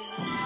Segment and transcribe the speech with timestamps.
[0.00, 0.39] Hola,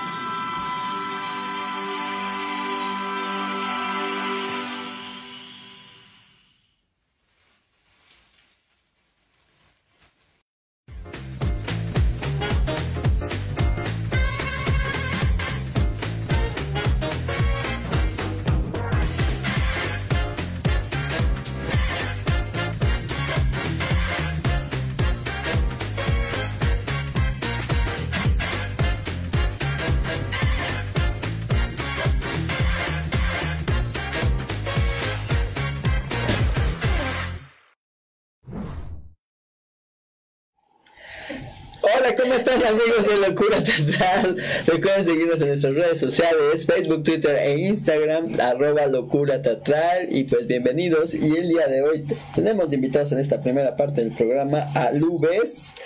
[42.24, 44.36] ¿cómo están amigos de Locura Teatral?
[44.66, 50.46] Recuerden seguirnos en nuestras redes sociales, Facebook, Twitter e Instagram, arroba Locura Teatral y pues
[50.46, 51.14] bienvenidos.
[51.14, 55.18] Y el día de hoy tenemos invitados en esta primera parte del programa a Lu
[55.18, 55.78] Best.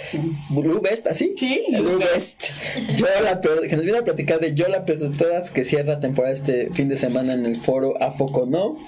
[0.55, 1.35] Lu Best, ¿así?
[1.37, 1.65] Sí.
[1.73, 2.51] Lu Best.
[2.97, 5.65] Yo la peor, que nos viene a platicar de Yo la peor de todas, que
[5.65, 8.79] cierra temporada este fin de semana en el foro ¿A poco no?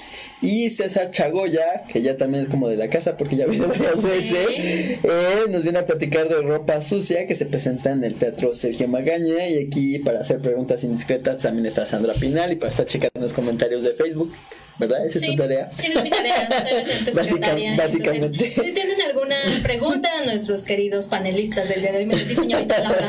[0.43, 4.03] Y César Chagoya, que ya también es como de la casa porque ya vino varias
[4.03, 4.57] veces,
[5.03, 8.87] eh, nos viene a platicar de ropa sucia que se presenta en el Teatro Sergio
[8.87, 9.49] Magaña.
[9.49, 13.33] Y aquí para hacer preguntas indiscretas también está Sandra Pinal y para estar checando los
[13.33, 14.31] comentarios de Facebook.
[14.79, 15.05] ¿Verdad?
[15.07, 15.71] Esa es tu tarea.
[15.75, 18.27] Sí, es mi tarea, soy docente Básica- básicamente.
[18.27, 19.01] Entonces, si tienen
[19.37, 23.09] alguna pregunta, nuestros queridos panelistas del día de hoy, me dice señorita Laura,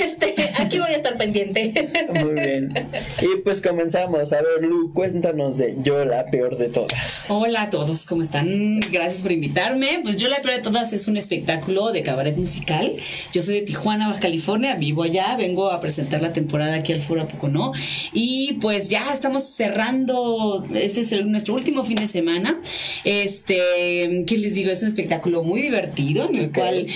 [0.00, 1.72] este, aquí voy a estar pendiente.
[2.14, 2.72] Muy bien.
[3.20, 4.32] Y pues comenzamos.
[4.32, 7.26] A ver, Lu, cuéntanos de Yo la peor de todas.
[7.28, 8.80] Hola a todos, ¿cómo están?
[8.90, 10.00] Gracias por invitarme.
[10.02, 12.92] Pues yo la peor de todas es un espectáculo de cabaret musical.
[13.32, 17.00] Yo soy de Tijuana, Baja California, vivo allá, vengo a presentar la temporada aquí al
[17.00, 17.72] Foro Pocono
[18.12, 22.60] y pues ya estamos cerrando, este es el- nuestro último fin de semana.
[23.04, 24.70] Este, ¿qué les digo?
[24.70, 26.54] Es un espectáculo muy divertido en el Ok.
[26.54, 26.86] cual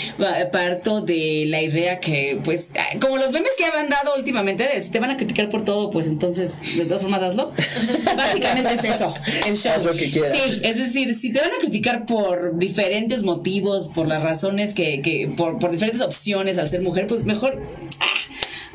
[0.53, 4.91] parto de la idea que pues como los memes que han dado últimamente de si
[4.91, 7.53] te van a criticar por todo, pues entonces de todas formas hazlo.
[8.17, 9.15] Básicamente es eso,
[9.47, 9.73] el show.
[9.75, 10.37] Haz lo que quieras.
[10.37, 15.01] Sí, es decir, si te van a criticar por diferentes motivos, por las razones que,
[15.03, 17.61] que por, por diferentes opciones al ser mujer, pues mejor.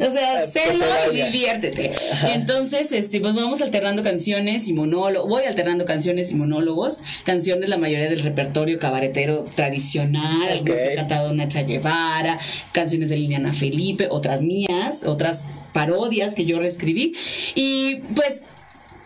[0.07, 1.25] O sea, Ah, sélo y valga.
[1.25, 1.91] diviértete.
[2.34, 5.29] Entonces, este, pues vamos alternando canciones y monólogos.
[5.29, 7.01] Voy alternando canciones y monólogos.
[7.23, 10.47] Canciones, la mayoría del repertorio cabaretero tradicional.
[10.50, 10.91] Algunos que Ok.
[10.91, 12.40] ha cantado Nacha Guevara,
[12.72, 17.13] canciones de Liliana Felipe, otras mías, otras parodias que yo reescribí.
[17.56, 18.44] Y pues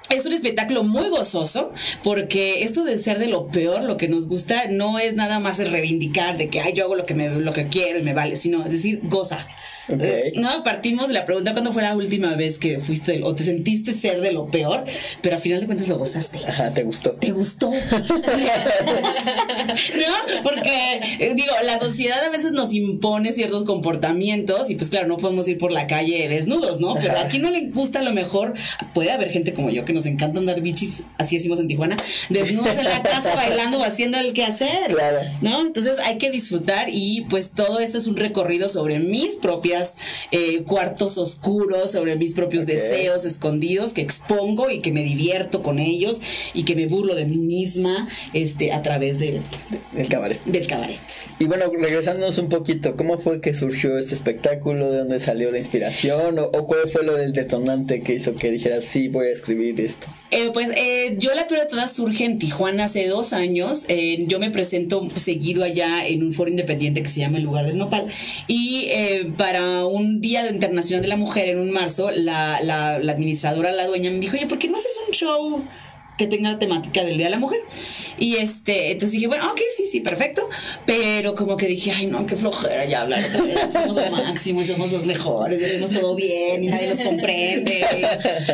[0.10, 1.74] es un espectáculo muy gozoso
[2.04, 5.60] porque esto de ser de lo peor, lo que nos gusta, no es nada más
[5.60, 8.14] el reivindicar de que Ay, yo hago lo que, me, lo que quiero y me
[8.14, 9.46] vale, sino es decir, goza.
[10.36, 13.94] No, partimos de la pregunta cuándo fue la última vez que fuiste o te sentiste
[13.94, 14.86] ser de lo peor,
[15.22, 16.40] pero al final de cuentas lo gozaste.
[16.48, 17.12] Ajá, ¿te gustó?
[17.12, 17.72] ¿Te gustó?
[18.00, 18.16] ¿No?
[20.44, 25.18] Porque, eh, digo, la sociedad a veces nos impone ciertos comportamientos y pues claro, no
[25.18, 26.94] podemos ir por la calle desnudos, ¿no?
[26.96, 28.54] Pero aquí no le gusta a lo mejor,
[28.94, 31.96] puede haber gente como yo que nos encanta andar bichis, así decimos en Tijuana,
[32.30, 34.94] desnudos en la casa bailando o haciendo el quehacer.
[34.94, 35.20] Claro.
[35.42, 35.62] ¿No?
[35.62, 39.75] Entonces hay que disfrutar y pues todo eso es un recorrido sobre mis propias
[40.32, 45.80] eh, cuartos oscuros, sobre mis propios deseos escondidos que expongo y que me divierto con
[45.80, 46.22] ellos
[46.54, 49.42] y que me burlo de mí misma este, a través del,
[49.96, 50.42] El cabaret.
[50.46, 51.02] del cabaret.
[51.40, 54.92] Y bueno, regresándonos un poquito, ¿cómo fue que surgió este espectáculo?
[54.92, 56.40] ¿De dónde salió la inspiración?
[56.40, 59.80] ¿O, o cuál fue lo del detonante que hizo que dijeras, sí, voy a escribir
[59.80, 60.08] esto?
[60.32, 63.86] Eh, pues eh, yo la peor de todas surge en Tijuana hace dos años.
[63.88, 67.66] Eh, yo me presento seguido allá en un foro independiente que se llama El Lugar
[67.66, 68.08] del Nopal.
[68.48, 69.32] Y eh,
[69.90, 74.12] un Día Internacional de la Mujer en un marzo, la, la, la administradora, la dueña,
[74.12, 75.66] me dijo, oye, ¿por qué no haces un show?
[76.18, 77.60] Que tenga la temática del Día de la Mujer.
[78.18, 80.48] Y este, entonces dije, bueno, ok, sí, sí, perfecto.
[80.86, 83.60] Pero como que dije, ay, no, qué flojera ya hablar otra vez.
[83.74, 87.86] Somos lo máximo somos los mejores, hacemos todo bien y nadie nos comprende.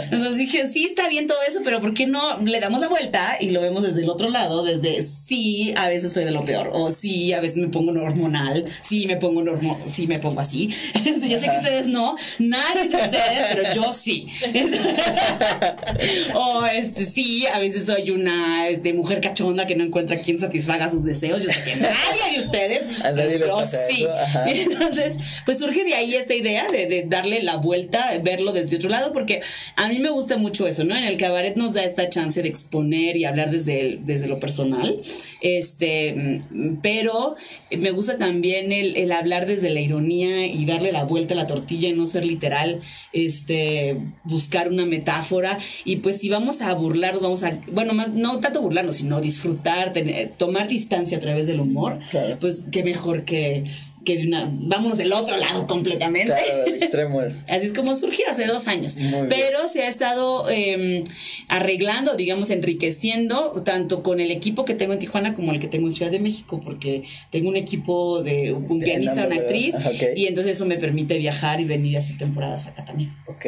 [0.04, 3.38] Entonces dije, sí, está bien todo eso, pero ¿por qué no le damos la vuelta
[3.40, 4.64] y lo vemos desde el otro lado?
[4.64, 8.66] Desde sí, a veces soy de lo peor, o sí, a veces me pongo hormonal,
[8.82, 10.70] sí, me pongo normo, sí, me pongo así.
[11.28, 14.28] Yo sé que ustedes no, nadie de ustedes, pero yo sí.
[16.34, 20.90] o este, sí, a veces soy una este, mujer cachonda que no encuentra quien satisfaga
[20.90, 21.44] sus deseos.
[21.44, 24.06] Yo sé que nadie de ustedes, A nadie pasa sí.
[24.48, 28.90] Entonces, pues surge de ahí esta idea de, de darle la vuelta, verlo desde otro
[28.90, 29.42] lado, porque
[29.76, 30.96] a mí me gusta mucho eso, ¿no?
[30.96, 34.40] En el cabaret nos da esta chance de exponer y hablar desde, el- desde lo
[34.40, 34.96] personal,
[35.42, 36.42] este,
[36.82, 37.36] pero
[37.76, 41.48] me gusta también el, el hablar desde la ironía y darle la vuelta a la
[41.48, 42.80] tortilla y no ser literal,
[43.14, 48.40] este, buscar una metáfora y pues si vamos a burlarnos, vamos a, bueno, más, no
[48.40, 52.38] tanto burlarnos, sino disfrutar, tener- tomar distancia a través del humor, Claro.
[52.40, 53.64] pues qué mejor que
[54.04, 56.34] que de una, vámonos del otro lado completamente.
[56.34, 57.22] Claro, extremo.
[57.48, 58.98] Así es como surgió hace dos años.
[58.98, 59.28] Muy bien.
[59.30, 61.04] Pero se ha estado eh,
[61.48, 65.88] arreglando, digamos, enriqueciendo, tanto con el equipo que tengo en Tijuana como el que tengo
[65.88, 70.16] en Ciudad de México, porque tengo un equipo de un De pianista, una actriz, ok.
[70.16, 73.12] y entonces eso me permite viajar y venir a hacer temporadas acá también.
[73.28, 73.46] Ok.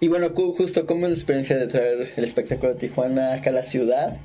[0.00, 3.52] Y bueno, justo, ¿cómo es la experiencia de traer el espectáculo de Tijuana acá a
[3.52, 4.16] la ciudad?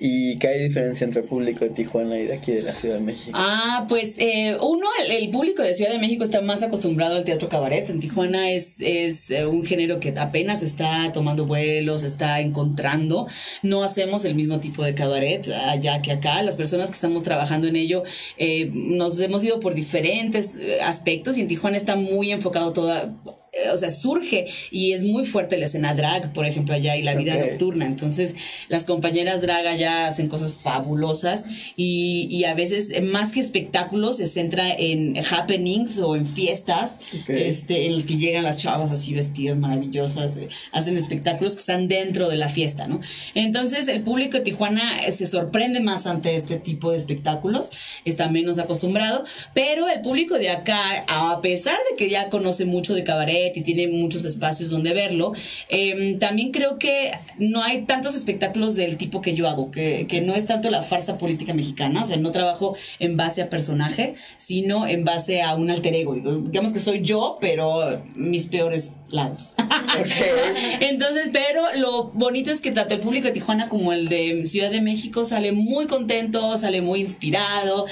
[0.00, 2.96] ¿Y qué hay diferencia entre el público de Tijuana y de aquí de la Ciudad
[2.96, 3.30] de México?
[3.34, 7.24] Ah, pues eh, uno, el, el público de Ciudad de México está más acostumbrado al
[7.24, 7.88] teatro cabaret.
[7.90, 13.26] En Tijuana es, es eh, un género que apenas está tomando vuelos, está encontrando.
[13.62, 16.42] No hacemos el mismo tipo de cabaret allá que acá.
[16.42, 18.02] Las personas que estamos trabajando en ello
[18.36, 23.14] eh, nos hemos ido por diferentes eh, aspectos y en Tijuana está muy enfocado toda
[23.52, 27.02] eh, o sea, surge y es muy fuerte la escena drag, por ejemplo, allá y
[27.02, 27.46] la vida Ok.
[27.50, 27.86] nocturna.
[27.86, 28.34] Entonces,
[28.68, 31.44] las compañeras drag allá hacen cosas fabulosas
[31.76, 37.00] y, y a veces, eh, más que espectáculos, se centra en happenings o en fiestas
[37.22, 37.30] Ok.
[37.30, 41.88] este, en los que llegan las chavas así vestidas maravillosas, eh, hacen espectáculos que están
[41.88, 43.00] dentro de la fiesta, ¿no?
[43.34, 47.70] Entonces, el público de Tijuana eh, se sorprende más ante este tipo de espectáculos,
[48.04, 49.24] está menos acostumbrado,
[49.54, 50.78] pero el público de acá,
[51.08, 55.32] a pesar de que ya conoce mucho de cabaret y tiene muchos espacios donde verlo,
[55.68, 60.20] eh, también creo que no hay tantos espectáculos del tipo que yo hago, que, que
[60.20, 64.14] no es tanto la farsa política mexicana, o sea, no trabajo en base a personaje,
[64.36, 66.14] sino en base a un alter ego.
[66.14, 69.54] Digamos que soy yo, pero mis peores lados.
[70.80, 74.70] Entonces, pero lo bonito es que tanto el público de Tijuana como el de Ciudad
[74.70, 77.86] de México sale muy contento, sale muy inspirado,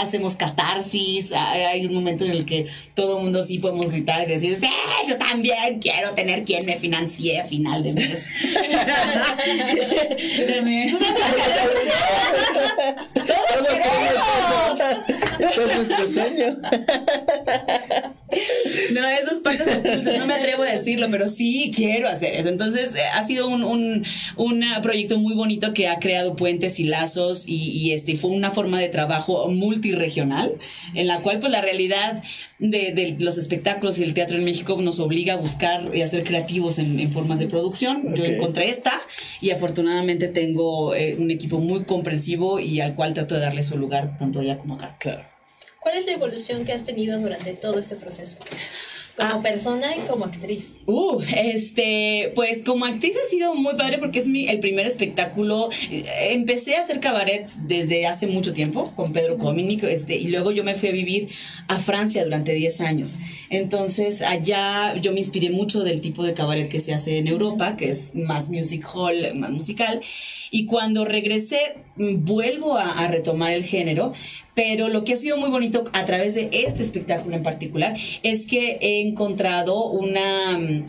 [0.00, 4.32] hacemos catarsis, hay un momento en el que todo el mundo sí podemos gritar y
[4.32, 4.68] decir, sí,
[5.08, 8.26] yo también quiero tener quien me financie a final de mes.
[15.54, 16.56] Todos es sueño.
[18.92, 19.66] No, esas partes
[20.18, 22.48] no me atrevo a decirlo, pero sí quiero hacer eso.
[22.48, 24.04] Entonces, eh, ha sido un, un,
[24.36, 28.30] un, ah, proyecto muy bonito que ha creado puentes y lazos y, y, este fue
[28.30, 30.52] una forma de trabajo multiregional
[30.94, 32.22] en la cual pues la realidad
[32.58, 36.06] de, de los espectáculos y el teatro en México nos obliga a buscar y a
[36.06, 38.14] ser creativos en, en formas de producción.
[38.14, 38.30] Yo Ok.
[38.30, 38.92] encontré esta
[39.40, 43.78] y afortunadamente tengo eh, un equipo muy comprensivo y al cual trato de darle su
[43.78, 44.96] lugar tanto allá como acá.
[44.98, 45.22] Claro.
[45.80, 48.38] ¿Cuál es la evolución que has tenido durante todo este proceso?
[49.18, 49.40] Como Ah.
[49.42, 50.76] persona y como actriz.
[50.86, 55.68] Uh, este, pues como actriz ha sido muy padre porque es mi el primer espectáculo.
[55.90, 60.52] Eh, Empecé a hacer cabaret desde hace mucho tiempo con Pedro Cominic, este, y luego
[60.52, 61.28] yo me fui a vivir
[61.66, 63.18] a Francia durante 10 años.
[63.50, 67.76] Entonces, allá yo me inspiré mucho del tipo de cabaret que se hace en Europa,
[67.76, 70.00] que es más music hall, más musical.
[70.50, 71.58] Y cuando regresé,
[71.96, 74.12] mm, vuelvo a, a retomar el género,
[74.54, 78.46] pero lo que ha sido muy bonito a través de este espectáculo en particular es
[78.46, 80.86] que he encontrado una mm,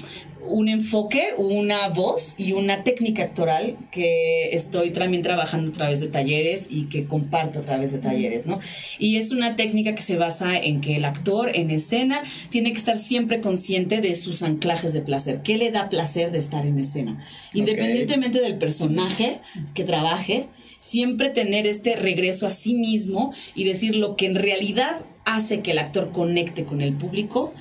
[0.48, 6.08] un enfoque, una voz y una técnica actoral que estoy también trabajando a través de
[6.08, 8.60] talleres y que comparto a través de talleres, ¿no?
[8.98, 12.78] Y es una técnica que se basa en que el actor en escena tiene que
[12.78, 15.42] estar siempre consciente de sus anclajes de placer.
[15.44, 17.18] ¿Qué le da placer de estar en escena?
[17.54, 19.40] Independientemente del personaje
[19.74, 20.46] que trabaje,
[20.80, 25.72] siempre tener este regreso a sí mismo y decir lo que en realidad hace que
[25.72, 27.54] el actor conecte con el público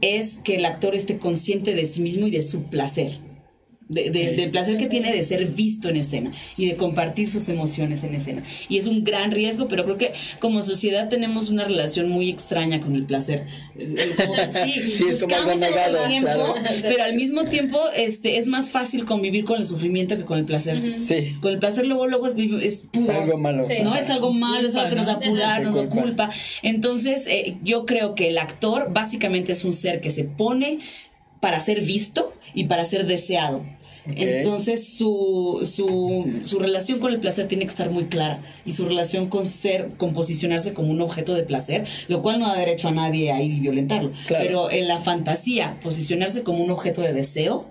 [0.00, 3.27] es que el actor esté consciente de sí mismo y de su placer.
[3.88, 4.36] De- de- Ok.
[4.36, 8.14] del placer que tiene de ser visto en escena y de compartir sus emociones en
[8.14, 8.42] escena.
[8.68, 12.80] Y es un gran riesgo, pero creo que como sociedad tenemos una relación muy extraña
[12.80, 13.44] con el placer.
[13.78, 16.54] Es- es como que sí, Sí, es como algo buscamos todo el negado, tiempo, claro.
[16.82, 20.44] pero al mismo tiempo este, es más fácil convivir con el sufrimiento que con el
[20.44, 20.94] placer.
[20.94, 21.36] Sí.
[21.40, 23.18] Con el placer luego, luego es, es Es puro.
[23.22, 23.62] algo malo.
[23.62, 23.74] Sí.
[23.82, 23.96] ¿no?
[23.96, 26.02] Es algo malo, es algo que nos da pudor, Sí, nos da culpa.
[26.02, 26.30] culpa.
[26.62, 30.78] Entonces, eh, yo creo que el actor básicamente es un ser que se pone
[31.40, 33.64] para ser visto y para ser deseado.
[34.06, 38.86] Entonces, su, su, su relación con el placer tiene que estar muy clara y su
[38.86, 42.88] relación con ser, con posicionarse como un objeto de placer, lo cual no da derecho
[42.88, 44.12] a nadie a ir y violentarlo.
[44.26, 44.44] Claro.
[44.44, 47.66] Pero en la fantasía, posicionarse como un objeto de deseo,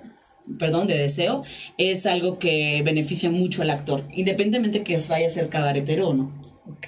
[0.59, 1.43] perdón, de deseo,
[1.77, 6.31] es algo que beneficia mucho al actor, independientemente que vaya a ser cabaretero o no.
[6.69, 6.87] Ok.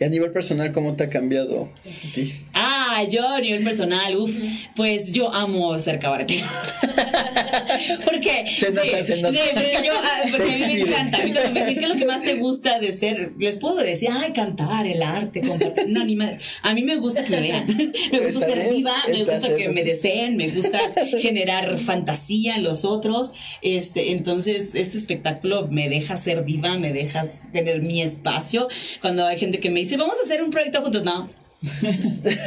[0.00, 2.32] Y a nivel personal, ¿cómo te ha cambiado a ti?
[2.54, 4.32] Ah, yo a nivel personal, uff,
[4.76, 6.46] pues yo amo ser cabaretero.
[8.04, 9.34] porque Se nota, se nota.
[9.34, 10.90] sí, porque yo, ah, porque a mí Se me expide.
[10.92, 11.18] encanta.
[11.18, 13.76] A mí me dicen qué es lo que más te gusta de ser, les puedo
[13.76, 15.88] decir, ay, cantar, el arte, compartir.
[15.88, 16.38] No, ni madre.
[16.62, 17.66] A mí me gusta que me vean.
[18.12, 20.78] Me gusta ser viva, me gusta que me deseen, me gusta
[21.20, 23.32] generar fantasía en los otros.
[23.62, 28.68] Este, entonces, este espectáculo me deja ser viva, me deja tener mi espacio.
[29.00, 31.30] Cuando hay gente que me dice, vamos a hacer un proyecto juntos, no.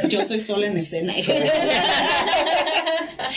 [0.08, 1.12] Yo soy sola en escena.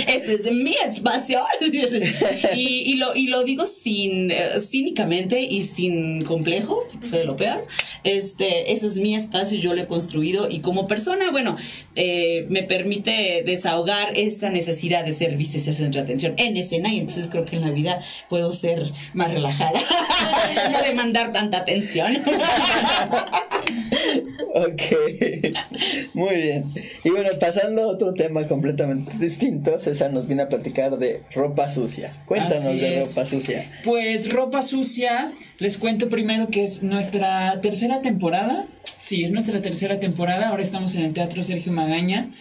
[0.08, 1.42] este es mi espacio.
[2.56, 7.26] y, y, lo, y lo digo sin eh, cínicamente y sin complejos, porque soy de
[7.26, 7.66] lo peor.
[8.04, 11.56] Este, ese es mi espacio, yo lo he construido y como persona, bueno,
[11.96, 16.94] eh, me permite desahogar esa necesidad de servicio y ser centro de atención en escena
[16.94, 19.80] y entonces creo que en la vida puedo ser más relajada,
[20.72, 22.18] no demandar tanta atención.
[24.56, 24.82] ok,
[26.14, 26.64] muy bien.
[27.04, 31.68] Y bueno, pasando a otro tema completamente distinto, César nos viene a platicar de ropa
[31.70, 32.12] sucia.
[32.26, 33.72] Cuéntanos de ropa sucia.
[33.84, 38.66] Pues ropa sucia, les cuento primero que es nuestra tercera temporada.
[38.98, 40.50] Sí, es nuestra tercera temporada.
[40.50, 42.32] Ahora estamos en el Teatro Sergio Magaña.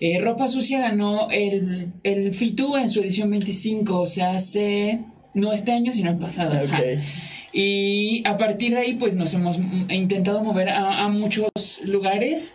[0.00, 5.00] Eh, ropa sucia ganó el, el FITU en su edición 25, o sea, hace,
[5.34, 6.56] no este año, sino el pasado.
[6.64, 7.00] Okay.
[7.60, 12.54] Y a partir de ahí, pues nos hemos intentado mover a, muchos lugares.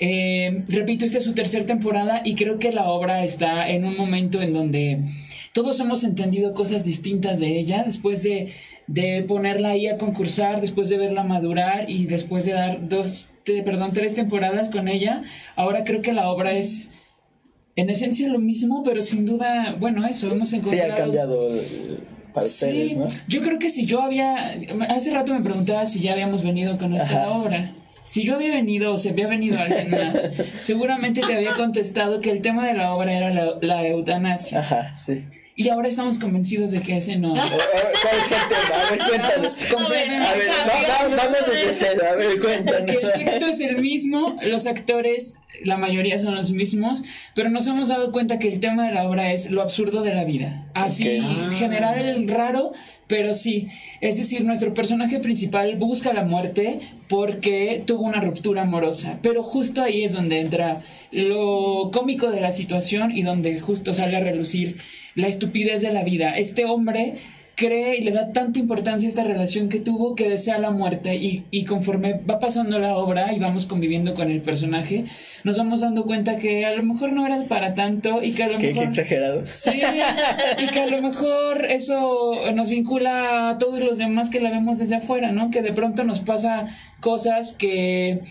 [0.00, 3.96] Eh, repito, esta es su tercera temporada y creo que la obra está en un
[3.96, 5.04] momento en donde
[5.52, 8.52] todos hemos entendido cosas distintas de ella después de,
[8.88, 13.92] de ponerla ahí a concursar, después de verla madurar y después de dar dos, perdón,
[13.92, 15.22] tres temporadas con ella.
[15.54, 16.90] Ahora creo que la obra es
[17.76, 20.88] en esencia lo mismo, pero sin duda, bueno, eso, hemos encontrado...
[20.88, 21.50] Sí, ha cambiado
[22.46, 22.96] sí,
[23.28, 24.56] Yo creo que si yo había,
[24.88, 27.72] hace rato me preguntaba si ya habíamos venido con esta obra.
[28.04, 32.30] Si yo había venido o se había venido alguien más, seguramente te había contestado que
[32.30, 34.60] el tema de la obra era la, la eutanasia.
[34.60, 35.24] Ajá, sí.
[35.56, 37.34] Y ahora estamos convencidos de que ese no.
[37.34, 38.82] ¿Cuál es el tema?
[38.82, 39.56] A ver, cuéntanos.
[39.72, 42.02] A ver, vamos desde cero.
[42.10, 42.90] A ver, cuéntanos.
[42.90, 47.04] Que el texto es el mismo, los actores, la mayoría son los mismos,
[47.34, 50.14] pero nos hemos dado cuenta que el tema de la obra es lo absurdo de
[50.14, 50.66] la vida.
[50.74, 51.20] Así,
[51.58, 52.72] general el raro,
[53.06, 53.68] pero sí,
[54.00, 56.78] es decir, nuestro personaje principal busca la muerte
[57.08, 60.80] porque tuvo una ruptura amorosa, pero justo ahí es donde entra
[61.10, 64.76] lo cómico de la situación y donde justo sale a relucir
[65.14, 66.36] la estupidez de la vida.
[66.36, 67.14] Este hombre
[67.60, 71.16] cree y le da tanta importancia a esta relación que tuvo que desea la muerte
[71.16, 75.04] y, y, conforme va pasando la obra y vamos conviviendo con el personaje,
[75.44, 78.48] nos vamos dando cuenta que a lo mejor no era para tanto y que a
[78.48, 78.84] lo mejor...
[78.84, 79.44] Qué exagerado.
[79.44, 79.82] Sí,
[80.58, 84.78] y que a lo mejor eso nos vincula a todos los demás que la vemos
[84.78, 85.50] desde afuera, ¿no?
[85.50, 86.66] Que de pronto nos pasa
[87.00, 88.22] cosas que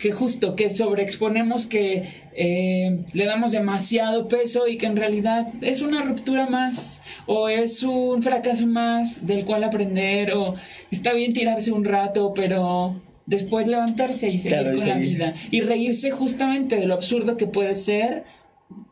[0.00, 5.80] que justo que sobreexponemos que eh, le damos demasiado peso y que en realidad es
[5.80, 10.54] una ruptura más o es un fracaso más del cual aprender o
[10.90, 15.32] está bien tirarse un rato pero después levantarse y seguir con la vida.
[15.50, 18.24] Y reírse justamente de lo absurdo que puede ser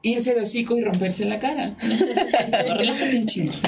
[0.05, 1.75] irse de hocico y romperse la cara.
[2.77, 3.53] Relájate un chingo.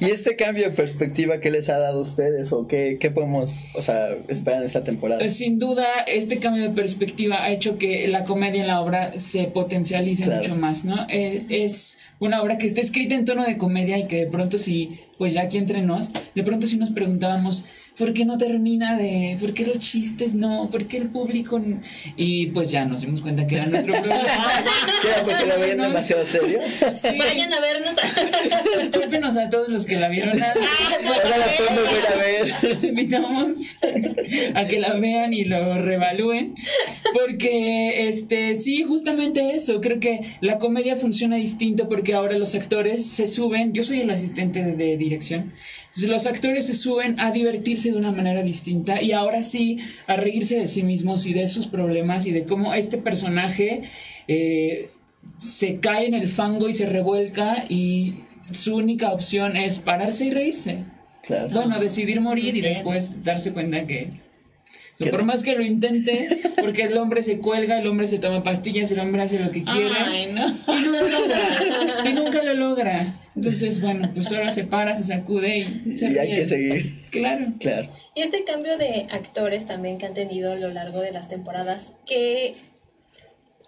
[0.00, 3.68] ¿Y este cambio de perspectiva qué les ha dado a ustedes o qué, qué podemos
[3.74, 5.24] o sea, esperar en esta temporada?
[5.24, 9.18] Eh, sin duda, este cambio de perspectiva ha hecho que la comedia en la obra
[9.18, 11.06] se potencialice mucho más, ¿no?
[11.08, 14.58] Eh, es una obra que está escrita en tono de comedia y que de pronto
[14.58, 17.64] si, pues ya aquí entre nos, de pronto si nos preguntábamos,
[17.98, 21.60] ¿por qué no termina de, por qué los chistes no, por qué el público
[22.16, 24.22] y pues ya nos dimos cuenta que era nuestro problema.
[25.02, 26.60] ¿Qué porque la veían demasiado serio?
[26.94, 27.18] Sí.
[27.18, 27.94] Vayan a vernos.
[28.78, 30.40] Discúlpenos a todos los que la vieron.
[30.42, 32.54] Ahora la podemos ver a ver.
[32.62, 33.78] Los invitamos
[34.54, 36.54] a que la vean y lo revalúen
[37.12, 43.06] porque este sí, justamente eso, creo que la comedia funciona distinto porque ahora los actores
[43.06, 45.52] se suben, yo soy el asistente de dirección.
[46.06, 50.58] Los actores se suben a divertirse de una manera distinta y ahora sí a reírse
[50.58, 53.82] de sí mismos y de sus problemas y de cómo este personaje
[54.28, 54.90] eh,
[55.36, 58.14] se cae en el fango y se revuelca y
[58.52, 60.84] su única opción es pararse y reírse.
[61.52, 64.08] Bueno, decidir morir y después darse cuenta que
[64.98, 66.28] por más que lo intente,
[66.60, 69.62] porque el hombre se cuelga, el hombre se toma pastillas, el hombre hace lo que
[69.62, 69.90] quiere.
[70.22, 71.38] Y no lo logra.
[72.04, 73.14] Y nunca lo logra.
[73.36, 76.94] Entonces, bueno, pues ahora se para, se sacude y se Y hay que seguir.
[77.10, 77.52] Claro.
[77.60, 77.88] Claro.
[78.14, 81.94] Y este cambio de actores también que han tenido a lo largo de las temporadas,
[82.04, 82.54] que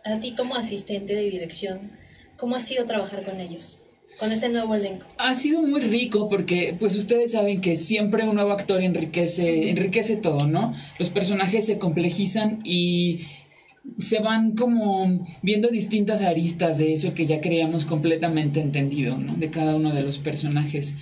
[0.04, 1.92] a ti como asistente de dirección,
[2.36, 3.80] ¿cómo ha sido trabajar con ellos?
[4.20, 5.06] Con este nuevo elenco?
[5.16, 10.16] Ha sido muy rico porque pues ustedes saben que siempre un nuevo actor enriquece, enriquece
[10.16, 10.74] todo, ¿no?
[10.98, 13.22] Los personajes se complejizan y
[13.98, 19.34] se van como viendo distintas aristas de eso que ya creíamos completamente entendido, ¿no?
[19.36, 20.96] De cada uno de los personajes.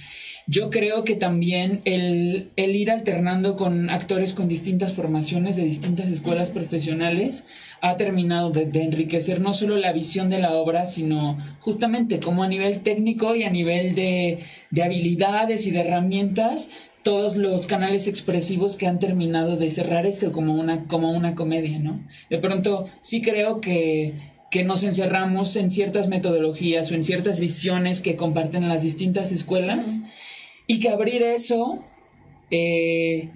[0.50, 6.08] Yo creo que también el, el, ir alternando con actores con distintas formaciones de distintas
[6.08, 7.44] escuelas profesionales
[7.82, 12.48] ha terminado de, enriquecer no solo la visión de la obra, sino justamente como a
[12.48, 14.38] nivel técnico y a nivel de,
[14.70, 16.70] de habilidades y de herramientas,
[17.02, 21.78] todos los canales expresivos que han terminado de cerrar esto como una, como una comedia,
[21.78, 22.02] ¿no?
[22.30, 24.14] De pronto sí creo que,
[24.50, 30.00] que nos encerramos en ciertas metodologías o en ciertas visiones que comparten las distintas escuelas
[30.68, 31.82] y que abrir eso,
[32.52, 33.30] eh,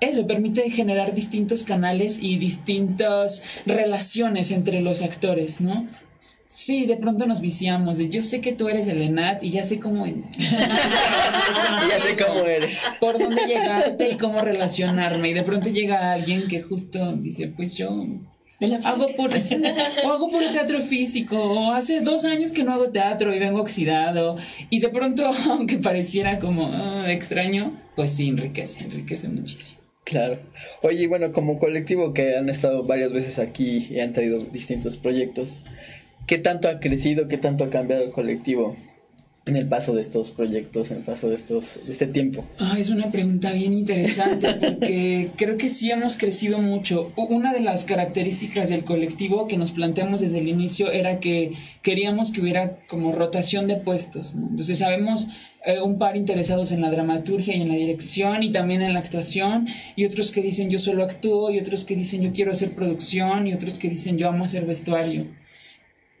[0.00, 5.86] eso permite generar distintos canales y distintas relaciones entre los actores, ¿no?
[6.46, 7.98] Sí, de pronto nos viciamos.
[7.98, 10.04] De, yo sé que tú eres el ENAT y ya sé cómo.
[10.06, 12.82] ya sé cómo eres.
[12.98, 15.30] Por dónde llegarte y cómo relacionarme.
[15.30, 18.04] Y de pronto llega alguien que justo dice: Pues yo
[18.84, 19.34] hago puro,
[20.04, 23.60] o hago puro teatro físico, o hace dos años que no hago teatro y vengo
[23.60, 24.36] oxidado,
[24.68, 29.80] y de pronto, aunque pareciera como ah, extraño, pues sí, enriquece, enriquece muchísimo.
[30.04, 30.38] Claro.
[30.82, 35.60] Oye, bueno, como colectivo que han estado varias veces aquí y han traído distintos proyectos,
[36.30, 38.76] ¿Qué tanto ha crecido, qué tanto ha cambiado el colectivo
[39.46, 42.44] en el paso de estos proyectos, en el paso de, estos, este tiempo?
[42.58, 47.10] Ah, es una pregunta bien interesante porque creo que sí hemos crecido mucho.
[47.16, 52.30] Una de las características del colectivo que nos planteamos desde el inicio era que queríamos
[52.30, 54.34] que hubiera como rotación de puestos.
[54.34, 55.28] Entonces sabemos
[55.64, 59.00] eh, un par interesados en la dramaturgia y en la dirección y también en la
[59.00, 62.70] actuación y otros que dicen yo solo actúo y otros que dicen yo quiero hacer
[62.72, 65.26] producción y otros que dicen yo amo hacer vestuario.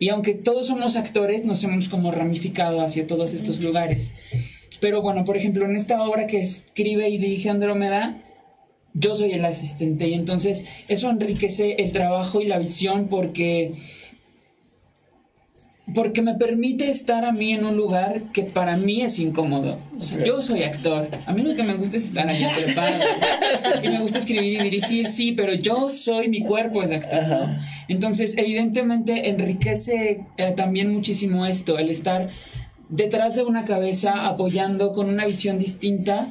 [0.00, 4.12] Y aunque todos somos actores, nos hemos como ramificado hacia todos estos lugares.
[4.80, 8.16] Pero bueno, por ejemplo, en esta obra que escribe y dirige Andrómeda,
[8.94, 13.74] yo soy el asistente y entonces eso enriquece el trabajo y la visión porque
[15.94, 19.78] porque me permite estar a mí en un lugar que para mí es incómodo.
[19.98, 21.08] O sea, yo soy actor.
[21.26, 23.04] A mí lo que me gusta es estar allá preparado.
[23.82, 27.48] y me gusta escribir y dirigir, sí, pero yo soy, mi cuerpo es actor.
[27.88, 32.26] Entonces, evidentemente, enriquece eh, también muchísimo esto, el estar
[32.88, 36.26] detrás de una cabeza apoyando con una visión distinta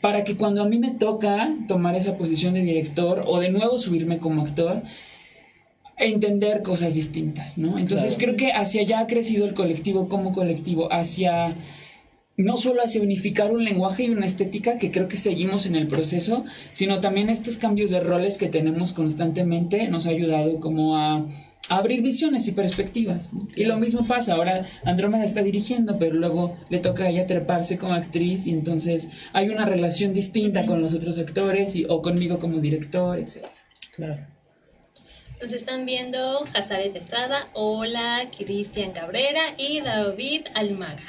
[0.00, 3.78] para que cuando a mí me toca tomar esa posición de director o de nuevo
[3.78, 4.82] subirme como actor,
[6.06, 7.78] entender cosas distintas, ¿no?
[7.78, 11.56] Entonces creo que hacia allá ha crecido el colectivo como colectivo, hacia
[12.36, 15.86] no solo hacia unificar un lenguaje y una estética, que creo que seguimos en el
[15.86, 21.26] proceso, sino también estos cambios de roles que tenemos constantemente nos ha ayudado como a,
[21.68, 23.32] abrir visiones y perspectivas.
[23.54, 27.78] Y lo mismo pasa, ahora Andrómeda está dirigiendo, pero luego le toca a ella treparse
[27.78, 32.38] como actriz y entonces hay una relación distinta con los otros actores y, o conmigo
[32.38, 33.46] como director, etc.
[33.94, 34.31] Claro.
[35.42, 41.02] Nos están viendo Hazaret Estrada, hola, Cristian Cabrera y David Almaga.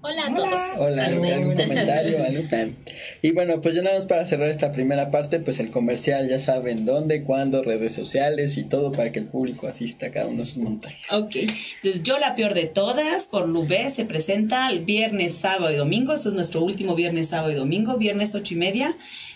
[0.00, 0.60] Hola a todos.
[0.78, 2.18] Hola, ¿algún comentario?
[3.22, 6.38] Y bueno, pues ya nada más para cerrar esta primera parte, pues el comercial, ya
[6.38, 10.40] saben dónde, cuándo, redes sociales y todo para que el público asista a cada uno
[10.40, 11.12] de sus montajes.
[11.12, 15.76] Ok, entonces yo la peor de todas, por Lubé, se presenta el viernes, sábado y
[15.76, 16.12] domingo.
[16.12, 18.94] Este es nuestro último viernes, sábado y domingo, viernes ocho y media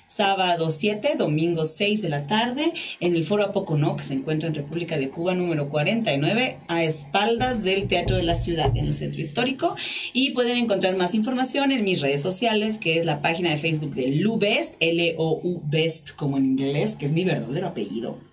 [0.09, 4.55] sábado 7, domingo 6 de la tarde, en el Foro Apocono, que se encuentra en
[4.55, 9.21] República de Cuba número 49, a espaldas del Teatro de la Ciudad, en el Centro
[9.21, 9.77] Histórico.
[10.15, 13.95] Y pueden encontrar más información en mis redes sociales, que es la página de Facebook
[13.95, 18.28] de Lubest, L-O-U Best como en inglés, que es mi verdadero apellido.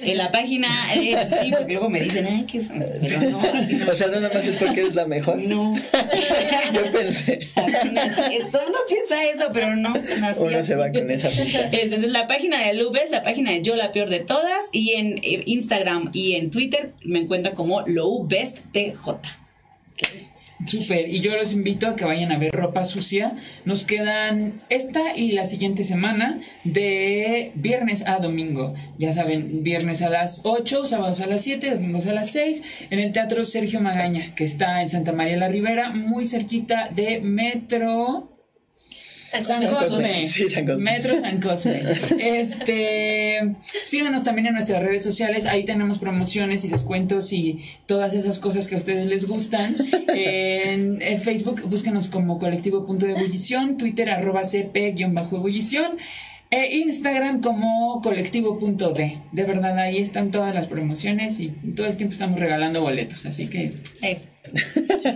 [0.00, 2.70] En la página, eh, sí, porque luego me dicen, ay, que es.
[3.00, 5.38] Pero no, O sea, nada más es porque eres la mejor.
[5.38, 5.74] No.
[6.72, 7.48] Yo pensé.
[7.54, 9.92] Todo el mundo piensa eso, pero no.
[10.36, 11.68] Uno se va con esa pinta.
[11.72, 15.18] Es, la página de Lubes, la página de Yo la peor de todas, y en
[15.18, 19.08] eh, Instagram y en Twitter me encuentran como LowBestTJ.
[20.66, 23.32] Súper, y yo los invito a que vayan a ver Ropa Sucia.
[23.64, 28.74] Nos quedan esta y la siguiente semana de viernes a domingo.
[28.98, 32.98] Ya saben, viernes a las 8, sábados a las 7, domingos a las 6, en
[32.98, 38.37] el Teatro Sergio Magaña, que está en Santa María la Ribera, muy cerquita de Metro.
[39.28, 40.26] San Cosme.
[40.78, 41.82] Metro San Cosme.
[42.18, 45.44] Este, síganos también en nuestras redes sociales.
[45.44, 49.76] Ahí tenemos promociones y descuentos y todas esas cosas que a ustedes les gustan.
[50.20, 53.76] En, Facebook, búsquenos como colectivo punto de ebullición.
[53.76, 55.92] Twitter, arroba cp-ebullición.
[56.50, 59.18] E Instagram como colectivo.d.
[59.32, 63.26] De verdad, ahí están todas las promociones y todo el tiempo estamos regalando boletos.
[63.26, 63.70] Así que.
[64.02, 64.18] Eh.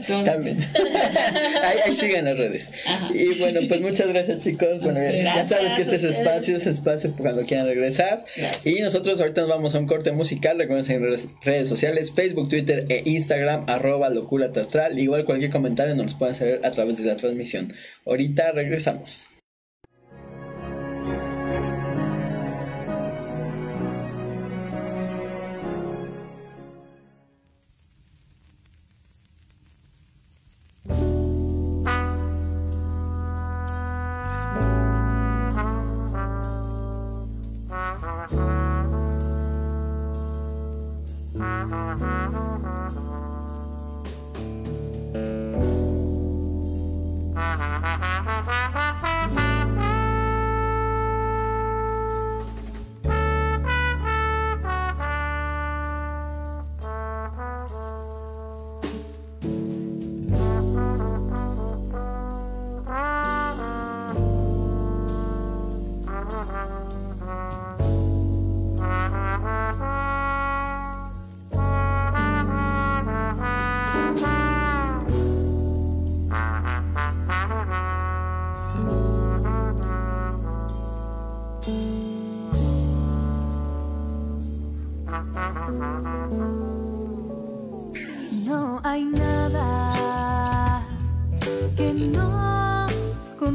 [0.06, 0.58] También.
[1.86, 2.70] ahí, sigan las redes.
[3.14, 4.80] Y bueno, pues muchas gracias, chicos.
[4.82, 8.22] Bueno, ya sabes que este es espacio, es espacio cuando quieran regresar.
[8.66, 10.58] Y nosotros ahorita nos vamos a un corte musical.
[10.58, 14.98] Recuerden en redes sociales: Facebook, Twitter e Instagram, arroba locura teatral.
[14.98, 17.72] Igual cualquier comentario nos pueden hacer a través de la transmisión.
[18.04, 19.31] Ahorita regresamos.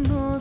[0.04, 0.37] conoce.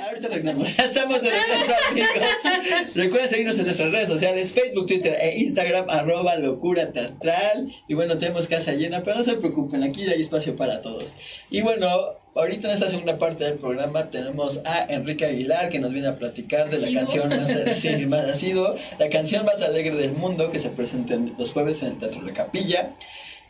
[0.00, 2.94] Ahorita regresamos, ya estamos de regreso, amigos.
[2.94, 7.70] Recuerden seguirnos en nuestras redes sociales, Facebook, Twitter e Instagram, arroba locura teatral.
[7.88, 11.14] Y bueno, tenemos casa llena, pero no se preocupen, aquí hay espacio para todos.
[11.50, 11.88] Y bueno,
[12.34, 16.16] ahorita en esta segunda parte del programa tenemos a Enrique Aguilar, que nos viene a
[16.16, 20.58] platicar de la canción más, sí, más asiduo, la canción más alegre del mundo, que
[20.58, 22.92] se presenta en- los jueves en el Teatro La Capilla.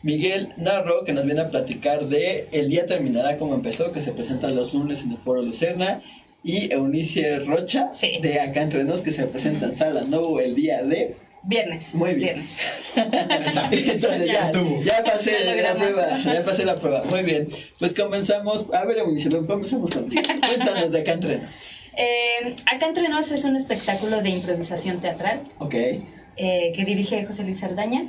[0.01, 4.11] Miguel Narro, que nos viene a platicar de El día terminará como empezó, que se
[4.11, 6.01] presenta los lunes en el Foro Lucerna.
[6.43, 8.19] Y Eunice Rocha, Sí.
[8.21, 11.15] de Acá Entre Nos, que se presenta en Sala Novo el día de...
[11.45, 11.93] Viernes.
[11.95, 12.35] Muy bien.
[12.35, 12.93] Viernes.
[13.71, 14.49] Entonces ya,
[14.85, 17.03] ya, pasé Ya la prueba, ya pasé la prueba.
[17.05, 18.67] Muy bien, pues comenzamos.
[18.73, 20.21] A ver, Eunice, comenzamos contigo.
[20.47, 21.67] Cuéntanos de Acá Entre Nos.
[21.97, 25.75] Eh, Acá Entre Nos es un espectáculo de improvisación teatral Ok.
[25.75, 28.05] eh, que dirige José Luis Ardaña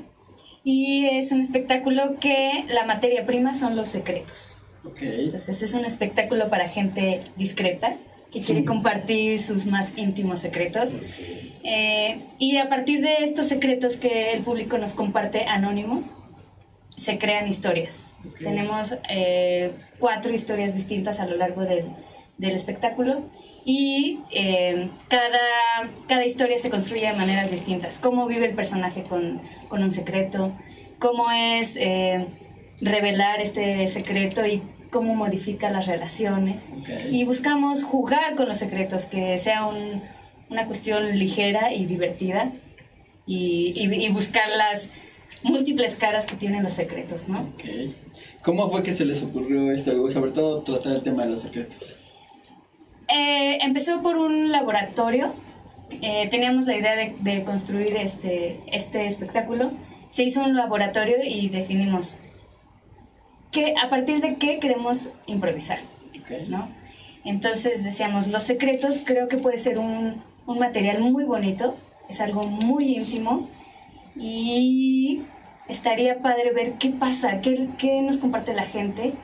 [0.63, 4.63] y es un espectáculo que la materia prima son los secretos.
[4.85, 5.03] Ok.
[5.03, 7.97] Entonces es un espectáculo para gente discreta
[8.35, 10.95] que quiere compartir sus más íntimos secretos.
[11.63, 16.11] Eh, y a partir de estos secretos que el público nos comparte anónimos,
[16.97, 18.11] se crean historias.
[18.41, 21.85] Tenemos eh, cuatro historias distintas a lo largo del,
[22.39, 23.23] del espectáculo
[23.65, 27.99] y eh, cada, cada historia se construye de maneras distintas.
[27.99, 30.53] Cómo vive el personaje con, con un secreto,
[30.99, 32.27] cómo es eh,
[32.81, 34.63] revelar este secreto y
[34.95, 36.69] cómo modifica las relaciones.
[36.81, 36.89] Ok.
[37.11, 40.01] Y buscamos jugar con los secretos, que sea un-
[40.51, 42.53] una cuestión ligera y divertida
[43.27, 44.91] y, y- y buscar las
[45.43, 47.41] múltiples caras que tienen los secretos, ¿no?
[47.41, 47.65] Ok.
[48.45, 49.91] ¿Cómo fue que se les ocurrió esto?
[50.11, 51.97] Sobre todo tratar el tema de los secretos.
[53.09, 55.35] Eh, empezó por un laboratorio.
[56.03, 59.73] Eh, teníamos la idea de, de construir este, este espectáculo.
[60.09, 62.17] Se hizo un laboratorio y definimos
[63.55, 65.79] que, a partir de qué queremos improvisar.
[66.49, 66.69] ¿no?
[67.25, 71.77] Entonces decíamos, los secretos creo que puede ser un, un material muy bonito,
[72.09, 73.49] es algo muy íntimo
[74.17, 75.23] y
[75.69, 79.15] estaría padre ver qué pasa, qué, qué nos comparte la gente,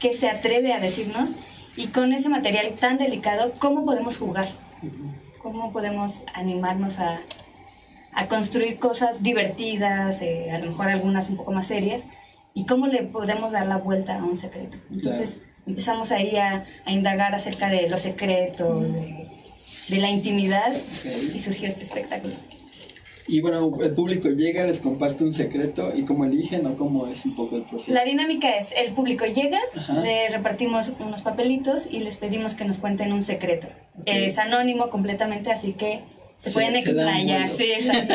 [0.00, 1.36] qué se atreve a decirnos
[1.76, 4.48] y con ese material tan delicado, ¿cómo podemos jugar?
[5.40, 7.20] ¿Cómo podemos animarnos a,
[8.12, 12.08] a construir cosas divertidas, eh, a lo mejor algunas un poco más serias,
[12.54, 14.76] y cómo le podemos dar la vuelta a un secreto.
[14.90, 19.26] Entonces empezamos ahí a, a indagar acerca de los secretos, de,
[19.88, 20.72] de la intimidad,
[21.34, 22.34] y surgió este espectáculo.
[23.28, 27.24] Y bueno, el público llega, les comparte un secreto y cómo eligen o cómo es
[27.24, 27.92] un poco el proceso.
[27.92, 29.94] La dinámica es, el público llega, Ajá.
[29.94, 33.68] le repartimos unos papelitos y les pedimos que nos cuenten un secreto.
[34.06, 36.00] Es anónimo completamente, así que
[36.42, 37.48] se, pueden se explayar.
[37.48, 38.14] Sí, exacto.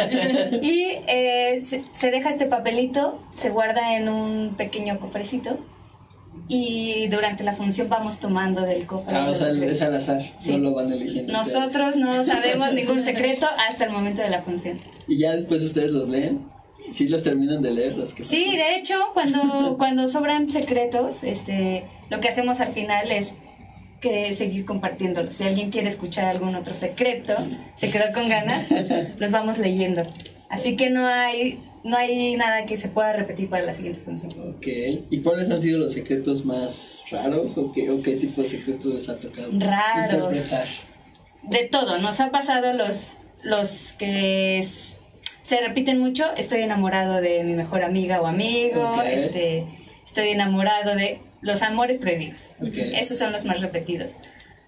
[0.62, 5.58] y eh, se, se deja este papelito, se guarda en un pequeño cofrecito
[6.50, 9.16] y durante la función vamos tomando del cofre.
[9.16, 10.52] Ah, o sea, es al azar, Sí.
[10.54, 11.32] no lo van eligiendo.
[11.34, 11.56] ustedes.
[11.56, 14.78] Nosotros no sabemos ningún secreto hasta el momento de la función.
[15.08, 16.46] Y ya después ustedes los leen.
[16.94, 21.86] Sí los terminan de leer los que Sí, de hecho, cuando, cuando sobran secretos, este,
[22.10, 23.36] lo que hacemos al final es
[24.00, 25.34] que seguir compartiéndolos.
[25.34, 27.34] Si alguien quiere escuchar algún otro secreto,
[27.74, 28.68] se quedó con ganas,
[29.20, 30.04] los vamos leyendo.
[30.50, 34.32] Así que no hay, no hay nada que se pueda repetir para la siguiente función.
[34.56, 34.68] Ok.
[35.10, 38.94] ¿Y cuáles han sido los secretos más raros o qué, o qué tipo de secretos
[38.94, 40.14] les ha tocado Raros.
[40.14, 40.68] interpretar?
[41.44, 46.26] De todo, nos ha pasado los, los que se repiten mucho.
[46.36, 49.02] Estoy enamorado de mi mejor amiga o amigo.
[49.02, 49.66] Este,
[50.06, 52.54] estoy enamorado de los amores prohibidos.
[52.94, 54.16] Esos son los más repetidos.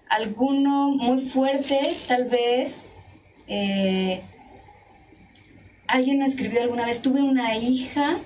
[0.08, 2.86] Alguno muy fuerte, tal vez.
[3.46, 4.22] eh,
[5.86, 8.16] alguien escribió alguna vez, tuve una hija,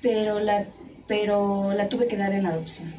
[0.00, 0.66] pero la,
[1.08, 2.94] pero la tuve que dar en adopción.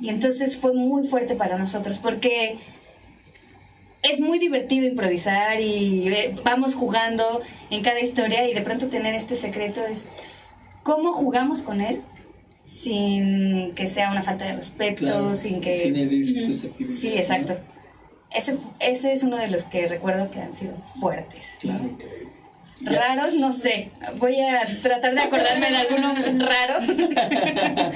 [0.00, 2.58] Y entonces fue muy fuerte para nosotros porque
[4.02, 7.40] es muy divertido improvisar y eh, vamos jugando
[7.70, 10.06] en cada historia y de pronto tener este secreto es
[10.82, 12.00] cómo jugamos con él
[12.62, 15.76] sin que sea una falta de respeto, Claro, sin que...
[15.76, 16.26] sin herir
[16.88, 17.14] Sí, ¿no?
[17.16, 17.58] exacto.
[18.30, 21.58] Ese, ese es uno de los que recuerdo que han sido fuertes.
[21.60, 21.90] Claro.
[22.82, 23.90] Raros, no sé.
[24.18, 26.14] Voy a tratar de acordarme de alguno
[26.46, 26.74] raro.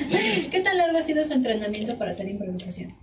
[0.50, 2.94] ¿Qué tan largo ha sido su entrenamiento para hacer improvisación?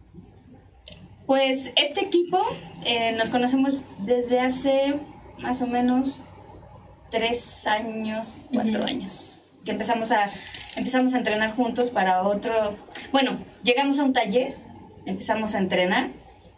[1.26, 2.44] Pues este equipo
[2.86, 4.96] eh, nos conocemos desde hace
[5.40, 6.20] más o menos
[7.10, 9.31] tres años, cuatro años,
[9.66, 10.30] que empezamos a,
[10.76, 12.76] empezamos a entrenar juntos para otro,
[13.12, 14.56] bueno, llegamos a un taller,
[15.06, 16.10] empezamos a entrenar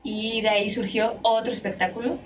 [0.04, 2.18] y de ahí surgió otro espectáculo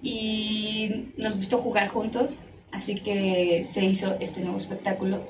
[0.00, 5.24] y nos gustó jugar juntos, así que se hizo este nuevo espectáculo.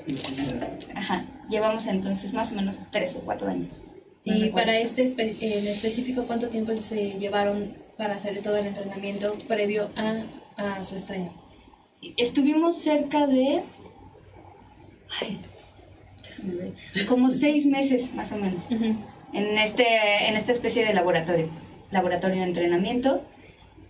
[0.95, 3.81] Ajá, llevamos entonces más o menos tres o cuatro años.
[4.25, 8.67] No Y para este espe- en específico, ¿cuánto tiempo se llevaron para hacer todo el
[8.67, 10.23] entrenamiento previo a,
[10.57, 11.33] a su estreno?
[12.17, 13.61] estuvimos cerca de.
[15.21, 15.39] Ay,
[16.23, 16.73] déjame ver.
[17.07, 18.67] Como seis meses más o menos.
[18.69, 21.47] En, este, en esta especie de laboratorio.
[21.91, 23.23] Laboratorio de entrenamiento.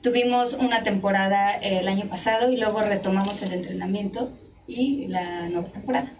[0.02, 4.32] Tuvimos una temporada el año pasado y luego retomamos el entrenamiento
[4.68, 6.12] y la nueva temporada.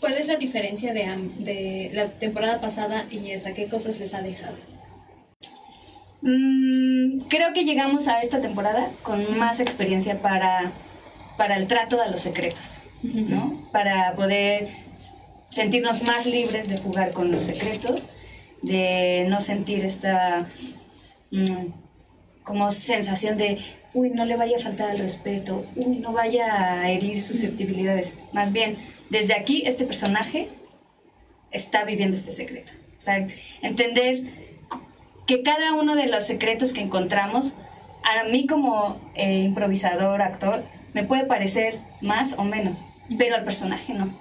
[0.00, 1.06] ¿Cuál es la diferencia de,
[1.38, 3.54] de la temporada pasada y esta?
[3.54, 4.56] ¿Qué cosas les ha dejado?
[6.22, 10.70] Mm, creo que llegamos a esta temporada con más experiencia para,
[11.36, 13.68] para el trato de los secretos, ¿no?
[13.72, 14.68] Para poder
[15.48, 18.08] sentirnos más libres de jugar con los secretos,
[18.62, 20.48] de no sentir esta
[21.30, 21.66] mm,
[22.44, 23.58] como sensación de,
[23.94, 28.16] uy, no le vaya a faltar el respeto, uy, no vaya a herir susceptibilidades.
[28.32, 28.76] Más bien,
[29.10, 30.48] desde aquí, este personaje
[31.50, 32.72] está viviendo este secreto.
[32.96, 33.26] O sea,
[33.62, 34.20] entender
[35.26, 37.54] que cada uno de los secretos que encontramos,
[38.02, 42.84] a mí como eh, improvisador, actor, me puede parecer más o menos,
[43.18, 44.12] pero al personaje no.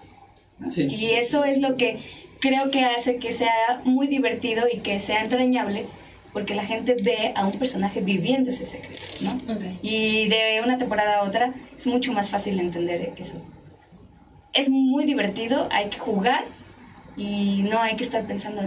[0.69, 0.87] Sí.
[0.89, 1.97] Y eso es lo que
[2.39, 5.85] creo que hace que sea muy divertido y que sea entrañable,
[6.33, 9.31] porque la gente ve a un personaje viviendo ese secreto, ¿no?
[9.53, 9.63] Ok.
[9.81, 13.43] Y de una temporada a otra es mucho más fácil entender eso.
[14.53, 16.45] Es muy divertido, hay que jugar
[17.17, 18.61] y no hay que estar pensando,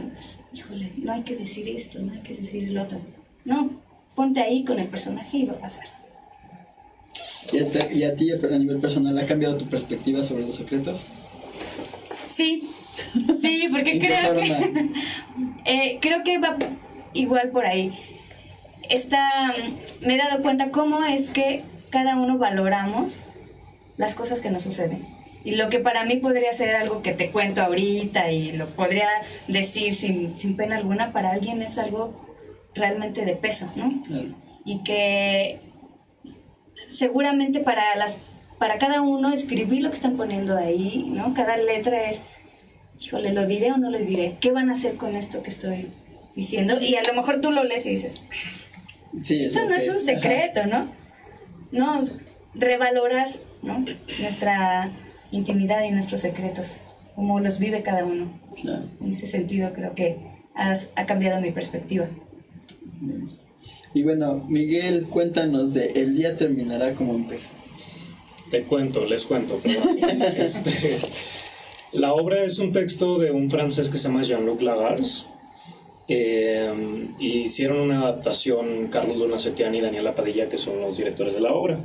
[0.52, 3.00] híjole, no hay que decir esto, no hay que decir el otro.
[3.44, 3.70] No,
[4.14, 5.84] ponte ahí con el personaje y va a pasar.
[7.52, 10.56] ¿Y a, ti- y a ti, a nivel personal, ha cambiado tu perspectiva sobre los
[10.56, 11.02] secretos?
[12.26, 12.68] Sí,
[13.40, 14.90] sí, porque ¿En qué creo que...
[15.66, 16.56] Eh, creo que va
[17.14, 17.92] igual por ahí.
[18.90, 19.54] Esta,
[20.02, 23.26] me he dado cuenta cómo es que cada uno valoramos
[23.96, 25.06] las cosas que nos suceden.
[25.42, 29.08] Y lo que para mí podría ser algo que te cuento ahorita y lo podría
[29.48, 32.26] decir sin, sin pena alguna, para alguien es algo
[32.74, 34.02] realmente de peso, ¿no?
[34.06, 34.26] Claro.
[34.66, 35.60] y que
[36.88, 38.18] seguramente para las
[38.58, 41.34] para cada uno escribir lo que están poniendo ahí, ¿no?
[41.34, 42.22] Cada letra es,
[43.00, 44.36] híjole, ¿lo diré o no lo diré?
[44.40, 45.90] ¿Qué van a hacer con esto que estoy
[46.36, 46.80] diciendo?
[46.80, 48.22] Y a lo mejor tú lo lees y dices,
[49.22, 50.00] Sí, esto no es un ajá.
[50.00, 50.88] secreto, ¿no?
[51.72, 52.04] No,
[52.54, 53.28] revalorar,
[53.62, 53.84] ¿no?
[54.20, 54.88] Nuestra
[55.32, 56.76] intimidad y nuestros secretos,
[57.16, 58.28] cómo los vive cada uno.
[58.62, 58.84] Claro.
[59.00, 60.16] En ese sentido creo que
[60.54, 62.06] has- ha cambiado mi perspectiva.
[63.94, 67.50] Y bueno, Miguel, cuéntanos de El día terminará como empezó.
[68.50, 69.60] Te cuento, les cuento.
[70.36, 70.98] Este,
[71.92, 75.28] la obra es un texto de un francés que se llama Jean-Luc Lagars.
[76.08, 76.70] Eh,
[77.20, 81.54] hicieron una adaptación Carlos Luna Setián y Daniela Padilla, que son los directores de la
[81.54, 81.78] obra.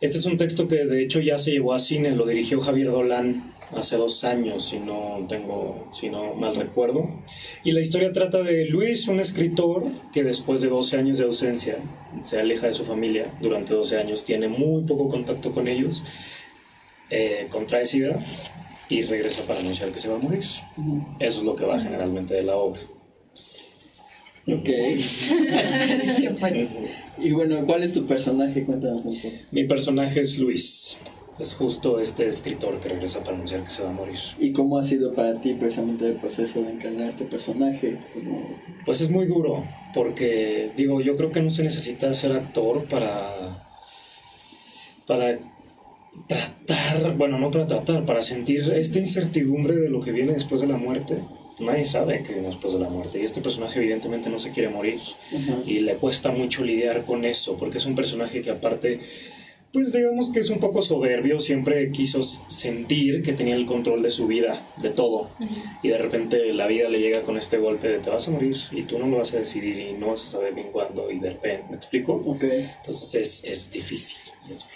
[0.00, 2.88] Este es un texto que de hecho ya se llevó a cine, lo dirigió Javier
[2.88, 7.08] Dolan hace dos años, si no tengo, si no mal recuerdo.
[7.64, 11.76] Y la historia trata de Luis, un escritor que después de 12 años de ausencia
[12.24, 16.02] se aleja de su familia durante 12 años, tiene muy poco contacto con ellos,
[17.10, 18.18] eh, contrae sida
[18.88, 20.40] y regresa para anunciar que se va a morir.
[20.40, 20.62] Eso
[21.20, 22.80] es lo que va generalmente de la obra.
[24.48, 24.68] Ok.
[27.18, 28.64] y bueno, ¿cuál es tu personaje?
[28.64, 29.34] Cuéntanos un poco.
[29.50, 30.98] Mi personaje es Luis.
[31.38, 34.18] Es justo este escritor que regresa para anunciar que se va a morir.
[34.38, 37.98] ¿Y cómo ha sido para ti precisamente el proceso de encarnar este personaje?
[38.86, 43.66] Pues es muy duro, porque digo, yo creo que no se necesita ser actor para.
[45.06, 45.38] para
[46.26, 50.66] tratar, bueno, no para tratar, para sentir esta incertidumbre de lo que viene después de
[50.66, 51.18] la muerte.
[51.58, 54.68] Nadie sabe que viene después de la muerte, y este personaje evidentemente no se quiere
[54.68, 55.00] morir.
[55.66, 59.00] Y le cuesta mucho lidiar con eso, porque es un personaje que aparte,
[59.72, 64.10] pues digamos que es un poco soberbio, siempre quiso sentir que tenía el control de
[64.10, 65.30] su vida, de todo.
[65.82, 68.56] Y de repente la vida le llega con este golpe de te vas a morir
[68.72, 71.18] y tú no lo vas a decidir y no vas a saber bien cuándo y
[71.18, 72.14] de repente, ¿me explico?
[72.24, 72.44] Ok.
[72.44, 74.16] Entonces es, es difícil
[74.50, 74.66] es.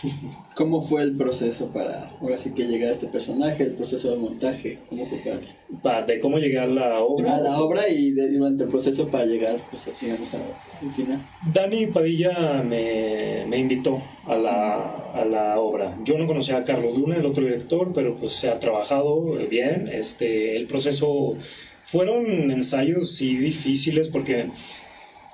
[0.54, 4.16] ¿Cómo fue el proceso para, ahora sí que llegar a este personaje, el proceso de
[4.16, 4.78] montaje?
[4.88, 5.48] ¿Cómo fue para ti?
[5.82, 7.36] Pa- de cómo llegué a la obra.
[7.36, 11.26] A la obra y de- durante el proceso para llegar, pues, digamos, al final.
[11.52, 14.74] Dani Padilla me, me invitó a la,
[15.14, 15.96] a la obra.
[16.04, 19.88] Yo no conocía a Carlos Luna, el otro director, pero pues se ha trabajado bien.
[19.92, 21.36] Este, el proceso
[21.84, 24.46] fueron ensayos sí difíciles porque,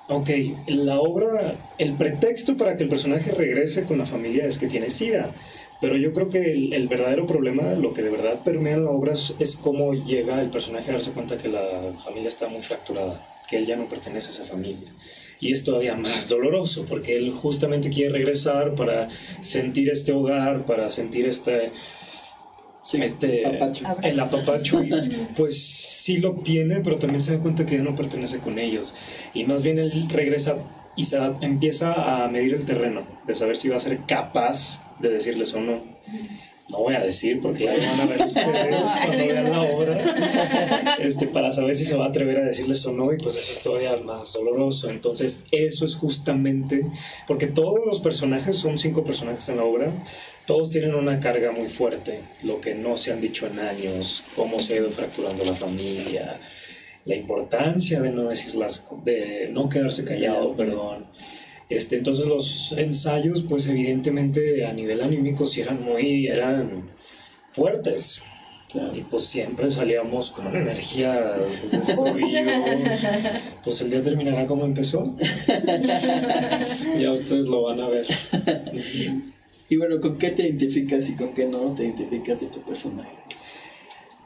[0.09, 0.31] ok,
[0.67, 4.91] la obra, el pretexto para que el personaje regrese con la familia es que tiene
[4.91, 5.35] sida.
[5.81, 9.13] Pero yo creo que el, verdadero problema, lo que de verdad permea en la obra
[9.13, 13.25] es, es cómo llega el personaje a darse cuenta que la familia está muy fracturada,
[13.49, 14.89] que él ya no pertenece a esa familia.
[15.41, 19.09] Y es todavía más doloroso porque él justamente quiere regresar para
[19.41, 21.71] sentir este hogar, para sentir este,
[22.91, 23.85] Sí, este papacho.
[24.03, 24.89] el apapacho y
[25.37, 28.95] pues sí lo tiene pero también se da cuenta que ya no pertenece con ellos.
[29.35, 30.57] Y más bien él regresa
[30.97, 34.83] y se da- empieza a medir el terreno de saber si va a ser capaz
[35.01, 35.83] de decirles o no.
[36.71, 40.97] No voy a decir porque ya lo van a ver ustedes cuando vean la obra.
[40.99, 43.53] este, para saber si se va a atrever a decirles o no y pues eso
[43.53, 44.89] es todavía más doloroso.
[44.91, 46.81] Entonces eso es justamente
[47.27, 49.93] porque todos los personajes son cinco personajes en la obra
[50.49, 54.59] todos tienen una carga muy fuerte lo que no se han dicho en años cómo
[54.61, 56.41] se ha ido fracturando la familia
[57.05, 61.07] la importancia de no decir las de no quedarse callado perdón
[61.69, 66.91] este, entonces los ensayos, pues evidentemente a nivel anímico sí eran muy, eran
[67.51, 68.23] fuertes.
[68.71, 68.95] Claro.
[68.95, 71.37] Y pues siempre salíamos con una energía
[71.71, 71.97] pues.
[73.65, 75.15] Pues el día terminará como empezó.
[76.99, 78.07] ya ustedes lo van a ver.
[79.71, 83.11] Y bueno, ¿con qué te identificas y con qué no te identificas de tu personaje?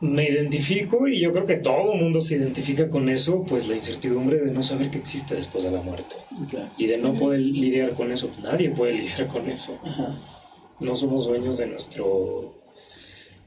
[0.00, 3.76] Me identifico y yo creo que todo el mundo se identifica con eso, pues la
[3.76, 6.16] incertidumbre de no saber qué existe después de la muerte
[6.50, 6.68] Claro.
[6.76, 8.28] y de no poder lidiar con eso.
[8.42, 9.78] Nadie puede lidiar con eso.
[9.84, 10.18] Ajá.
[10.80, 12.60] No somos dueños de nuestro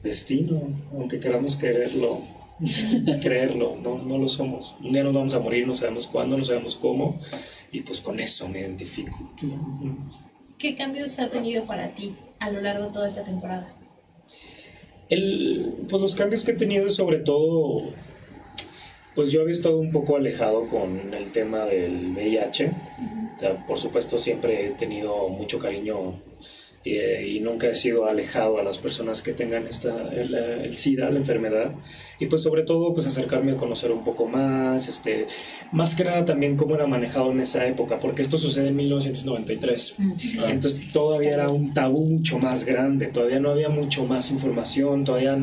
[0.02, 2.20] destino, aunque queramos quererlo,
[3.22, 4.76] creerlo, no, no lo somos.
[4.82, 7.20] Un día nos vamos a morir, no sabemos cuándo, no sabemos cómo,
[7.70, 9.14] y pues con eso me identifico.
[10.58, 13.74] ¿Qué cambios ha tenido para ti a lo largo de toda esta temporada?
[15.10, 17.90] El, pues los cambios que he tenido sobre todo,
[19.14, 22.72] pues yo había estado un poco alejado con el tema del VIH.
[23.36, 26.20] O sea, por supuesto siempre he tenido mucho cariño
[26.94, 31.10] eh, y nunca he sido alejado a las personas que tengan esta, el, el SIDA,
[31.10, 31.72] la enfermedad.
[32.18, 35.26] Y pues sobre todo pues acercarme a conocer un poco más, este,
[35.72, 39.96] más que nada también cómo era manejado en esa época, porque esto sucede en 1993.
[40.46, 45.36] Entonces todavía era un tabú mucho más grande, todavía no había mucho más información, todavía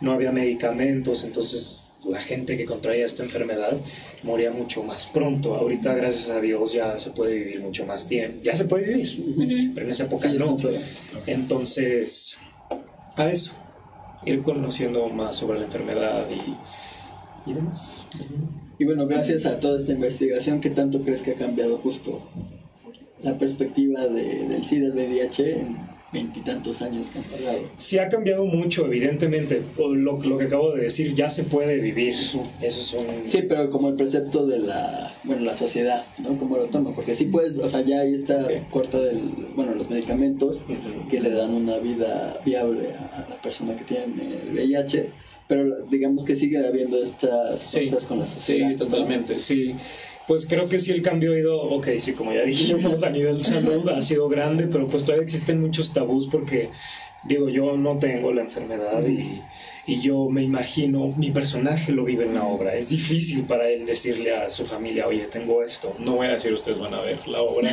[0.00, 3.76] no había medicamentos, entonces la gente que contraía esta enfermedad
[4.22, 5.54] moría mucho más pronto.
[5.54, 8.38] Ahorita, gracias a Dios, ya se puede vivir mucho más tiempo.
[8.42, 10.56] Ya se puede vivir, pero en esa época Sí, no.
[11.26, 12.38] Entonces,
[13.16, 13.54] a eso,
[14.24, 18.06] ir conociendo más sobre la enfermedad y, y demás.
[18.78, 22.20] Y bueno, gracias a toda esta investigación, ¿qué tanto crees que ha cambiado justo
[23.20, 27.58] la perspectiva de, del SIDA, del VIH en veintitantos años que han pasado?
[27.76, 29.62] Sí ha cambiado mucho, evidentemente.
[29.76, 32.14] Lo, lo que acabo de decir, ya se puede vivir.
[32.14, 33.28] Eso es un...
[33.28, 36.38] Sí, pero como el precepto de la, bueno, la sociedad, ¿no?
[36.38, 39.90] Como lo toma, porque sí puedes, o sea, ya ahí está corta del, bueno, los
[39.90, 40.64] medicamentos
[41.10, 44.04] que le dan una vida viable a, la persona que tiene
[44.42, 45.10] el VIH,
[45.48, 48.68] pero digamos que sigue habiendo estas Sí, cosas con la sociedad.
[48.68, 48.78] Sí, ¿no?
[48.78, 49.74] totalmente, sí.
[50.26, 53.44] Pues creo que sí el cambio ha ido, ok, sí, como ya dijimos, a nivel
[53.44, 56.70] salud ha sido grande, pero pues todavía existen muchos tabús porque,
[57.24, 59.40] digo, yo no tengo la enfermedad y,
[59.86, 62.74] y yo me imagino, mi personaje lo vive en la obra.
[62.74, 65.94] Es difícil para él decirle a su familia, oye, tengo esto.
[66.00, 67.70] No voy a decir, ustedes van a ver la obra.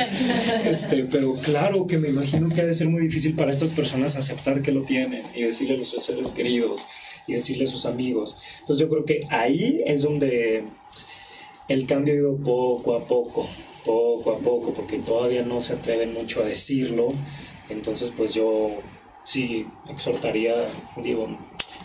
[0.66, 4.16] este, pero claro que me imagino que ha de ser muy difícil para estas personas
[4.16, 6.86] aceptar que lo tienen y decirle a sus seres queridos
[7.26, 8.36] y decirle a sus amigos.
[8.60, 10.64] Entonces yo creo que ahí es donde
[11.68, 13.48] el cambio ha ido poco a poco,
[13.84, 17.12] poco a poco, porque todavía no se atreven mucho a decirlo.
[17.68, 18.70] Entonces, pues yo
[19.24, 20.54] sí exhortaría,
[21.02, 21.28] digo,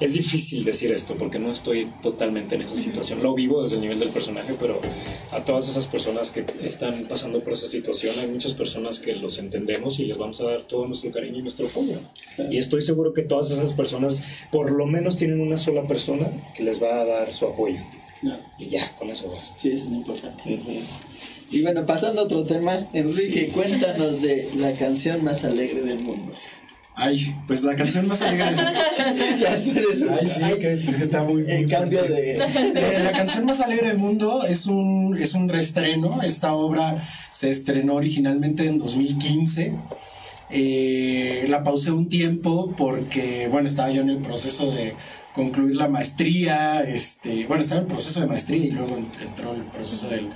[0.01, 3.21] es difícil decir esto porque no estoy totalmente en esa situación.
[3.21, 4.79] Lo vivo desde el nivel del personaje, pero
[5.31, 9.37] a todas esas personas que están pasando por esa situación, hay muchas personas que los
[9.37, 11.99] entendemos y les vamos a dar todo nuestro cariño y nuestro apoyo.
[12.49, 16.63] Y estoy seguro que todas esas personas, por lo menos, tienen una sola persona que
[16.63, 17.79] les va a dar su apoyo.
[18.21, 19.57] No, Y ya, con eso basta.
[19.59, 20.59] sí, eso es muy importante.
[21.49, 26.31] Y bueno, pasando a otro tema, Enrique, cuéntanos de la canción más alegre del mundo.
[26.95, 28.45] Ay, pues la canción más alegre.
[29.39, 31.41] Ya después Ay, sí, es que, es que está muy.
[31.49, 32.35] en muy cambio de...
[32.35, 36.21] Eh, la canción más alegre del mundo es un, es un reestreno.
[36.21, 39.73] Esta obra se estrenó originalmente en 2015.
[40.51, 44.95] Eh, la pausé un tiempo porque, bueno, estaba yo en el proceso de
[45.33, 46.81] concluir la maestría.
[46.81, 50.29] Este, bueno, estaba en el proceso de maestría y luego entró el proceso del,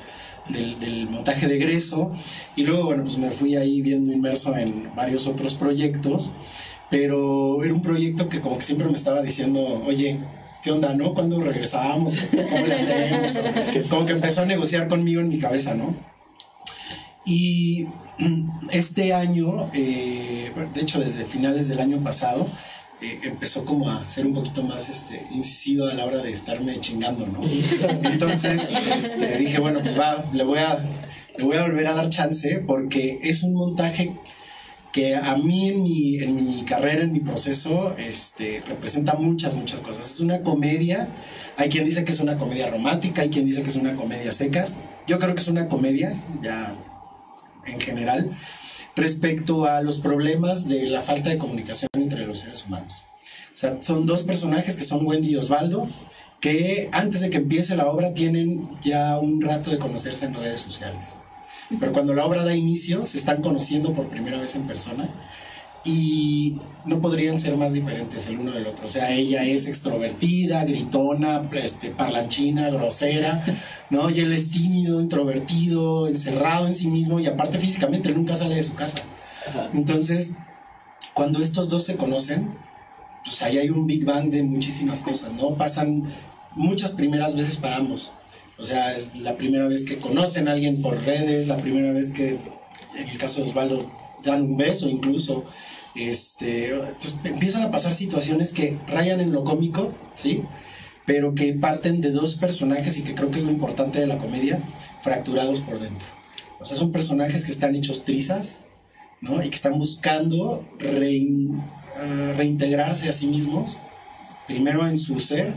[0.49, 2.11] del, del montaje de egreso.
[2.55, 6.33] Y luego, bueno, pues me fui ahí viendo inmerso en varios otros proyectos.
[6.89, 10.19] Pero era un proyecto que como que siempre me estaba diciendo, oye,
[10.63, 11.13] ¿qué onda, no?
[11.13, 12.15] ¿Cuándo regresamos?
[12.51, 13.39] ¿Cómo le hacemos?
[13.89, 16.14] Como que empezó a negociar conmigo en mi cabeza, ¿no?
[17.25, 17.87] Y
[18.71, 22.47] este año, eh, de hecho desde finales del año pasado,
[23.01, 26.79] eh, empezó como a ser un poquito más este, incisivo a la hora de estarme
[26.79, 27.39] chingando, ¿no?
[28.09, 30.79] Entonces este, dije, bueno, pues va, le voy, a,
[31.37, 34.15] le voy a volver a dar chance porque es un montaje
[34.93, 39.81] que a mí en mi, en mi carrera, en mi proceso, este, representa muchas, muchas
[39.81, 40.09] cosas.
[40.09, 41.09] Es una comedia,
[41.57, 44.31] hay quien dice que es una comedia romántica, hay quien dice que es una comedia
[44.31, 44.79] secas.
[45.05, 46.77] Yo creo que es una comedia, ya
[47.65, 48.37] en general,
[48.95, 53.05] respecto a los problemas de la falta de comunicación entre los seres humanos.
[53.53, 55.87] O sea, son dos personajes que son Wendy y Osvaldo,
[56.39, 60.59] que antes de que empiece la obra tienen ya un rato de conocerse en redes
[60.59, 61.15] sociales.
[61.79, 65.09] Pero cuando la obra da inicio, se están conociendo por primera vez en persona
[65.85, 68.87] y no podrían ser más diferentes el uno del otro.
[68.87, 73.43] O sea, ella es extrovertida, gritona, este, parlanchina, grosera,
[73.89, 74.09] ¿no?
[74.09, 78.63] Y él es tímido, introvertido, encerrado en sí mismo y aparte físicamente nunca sale de
[78.63, 79.03] su casa.
[79.73, 80.37] Entonces,
[81.13, 82.57] cuando estos dos se conocen,
[83.23, 85.55] pues ahí hay un Big Bang de muchísimas cosas, ¿no?
[85.55, 86.07] Pasan
[86.55, 88.13] muchas primeras veces para ambos.
[88.57, 92.11] O sea, es la primera vez que conocen a alguien por redes, la primera vez
[92.11, 92.39] que,
[92.97, 93.85] en el caso de Osvaldo,
[94.23, 95.45] dan un beso incluso.
[95.95, 100.43] Este, entonces empiezan a pasar situaciones que rayan en lo cómico, ¿sí?
[101.05, 104.17] Pero que parten de dos personajes y que creo que es lo importante de la
[104.17, 104.61] comedia,
[105.01, 106.07] fracturados por dentro.
[106.59, 108.59] O sea, son personajes que están hechos trizas,
[109.21, 109.41] ¿no?
[109.41, 113.77] Y que están buscando ah, reintegrarse a sí mismos,
[114.47, 115.53] primero en su ser,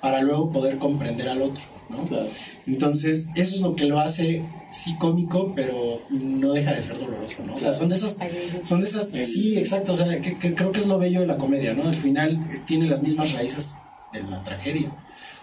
[0.00, 2.04] para luego poder comprender al otro, ¿no?
[2.04, 2.28] Claro.
[2.66, 7.44] Entonces, eso es lo que lo hace sí cómico, pero no deja de ser doloroso,
[7.44, 7.54] ¿no?
[7.54, 8.18] O sea, son de esas,
[8.62, 11.26] son de esas, sí, exacto, o sea, que, que creo que es lo bello de
[11.26, 11.84] la comedia, ¿no?
[11.88, 13.78] Al final eh, tiene las mismas raíces
[14.12, 14.92] de la tragedia.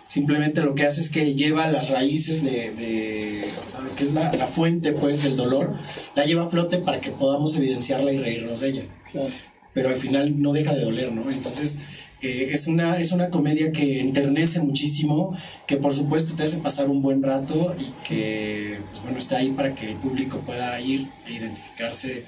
[0.07, 4.03] Simplemente lo que hace es que lleva las raíces de, de o sea, lo que
[4.03, 5.73] es la, la fuente, pues, del dolor,
[6.15, 9.29] la lleva a flote para que podamos evidenciarla y reírnos de ella Claro.
[9.73, 11.29] pero al final no deja de doler, ¿no?
[11.31, 11.79] Entonces,
[12.25, 16.89] eh, es, una, es una comedia que enternece muchísimo, que por supuesto te hace pasar
[16.89, 21.07] un buen rato y que, pues bueno, está ahí para que el público pueda ir
[21.27, 22.25] e identificarse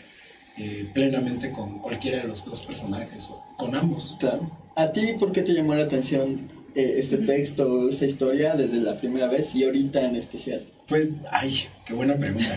[0.57, 4.17] eh, plenamente con cualquiera de los dos personajes o con ambos.
[4.19, 4.51] Claro.
[4.75, 8.99] ¿A ti por qué te llamó la atención eh, este texto, esta historia desde la
[8.99, 10.63] primera vez y ahorita en especial?
[10.87, 11.53] Pues, ay,
[11.85, 12.49] qué buena pregunta.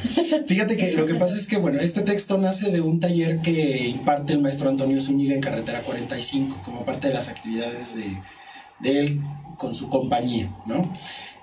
[0.46, 3.88] Fíjate que lo que pasa es que, bueno, este texto nace de un taller que
[3.88, 9.20] imparte el maestro Antonio Zúñiga en Carretera 45, como parte de las actividades de, él
[9.58, 10.80] con su compañía, ¿no?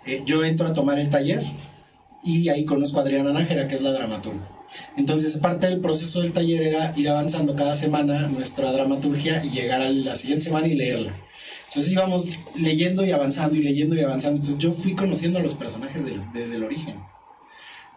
[0.06, 1.44] Eh, yo entro a tomar el taller
[2.24, 4.48] y ahí conozco a Adriana Nájera, que es la dramaturga.
[4.96, 9.82] Entonces, parte del proceso del taller era ir avanzando cada semana nuestra dramaturgia y llegar
[9.82, 11.14] a la siguiente semana y leerla.
[11.68, 14.38] Entonces íbamos leyendo y avanzando y leyendo y avanzando.
[14.40, 16.96] Entonces yo fui conociendo a los personajes des- desde el origen.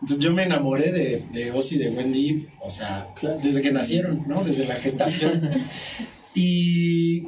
[0.03, 3.39] Entonces yo me enamoré de, de Ozzy y de Wendy, o sea, Claro.
[3.43, 4.43] desde que nacieron, ¿no?
[4.43, 5.51] Desde la gestación.
[6.35, 7.23] y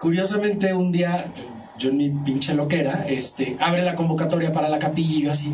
[0.00, 1.32] curiosamente un día,
[1.78, 5.52] yo en mi pinche loquera, este, abre la convocatoria para la capilla y yo así,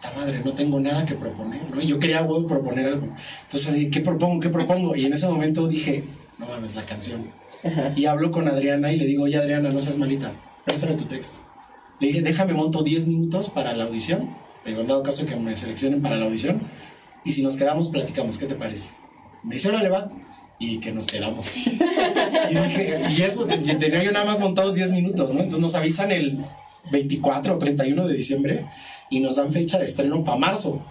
[0.00, 1.80] ¡ta madre, no tengo nada que proponer, ¿no?
[1.80, 3.08] Y yo quería güey, proponer algo.
[3.44, 4.40] Entonces, ¿qué propongo?
[4.40, 4.94] ¿Qué propongo?
[4.96, 6.04] Y en ese momento dije,
[6.38, 7.24] no mames, la canción.
[7.96, 10.32] Y hablo con Adriana y le digo, oye Adriana, no seas malita,
[10.64, 11.38] préstame tu texto.
[12.00, 14.30] Le dije, déjame monto 10 minutos para la audición.
[14.64, 16.60] Le digo, en dado caso que me seleccionen para la audición.
[17.24, 18.94] Y si nos quedamos, platicamos, ¿qué te parece?
[19.44, 20.10] Me dice, órale, va.
[20.58, 21.52] Y que nos quedamos.
[21.56, 25.38] y dije, y eso, te- tenía yo nada más montados 10 minutos, ¿no?
[25.40, 26.44] Entonces nos avisan el
[26.90, 28.66] 24 o 31 de diciembre
[29.12, 30.82] y nos dan fecha de estreno para marzo.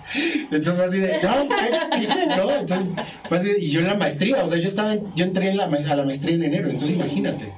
[0.51, 2.07] Entonces fue así de, no, ¿qué?
[2.37, 2.87] no, entonces
[3.27, 5.49] fue así de- y yo en la maestría, o sea, yo estaba, en- yo entré
[5.49, 7.51] en la, a la maestría en enero, entonces imagínate.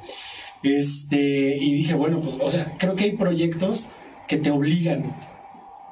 [0.64, 3.90] Este, y dije, bueno, pues, o sea, creo que hay proyectos
[4.28, 5.14] que te obligan,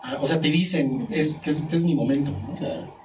[0.03, 2.55] a- o sea, te dicen, es, que este es mi momento, ¿no?
[2.55, 3.01] Claro.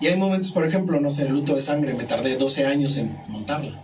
[0.00, 2.96] Y hay momentos, por ejemplo, no sé, el luto de sangre, me tardé 12 años
[2.96, 3.82] en montarla.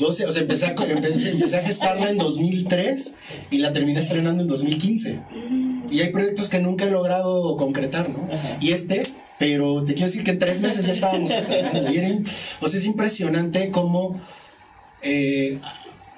[0.00, 3.16] 12, o sea, empecé a, co- empecé, empecé a gestarla en 2003
[3.50, 5.20] y la terminé estrenando en 2015.
[5.90, 8.28] Y hay proyectos que nunca he logrado concretar, ¿no?
[8.60, 9.02] Y este,
[9.38, 11.90] pero te quiero decir que en tres meses ya estábamos estrenando.
[11.92, 12.26] Y era im-
[12.60, 14.20] o sea, es impresionante cómo
[15.02, 15.58] eh,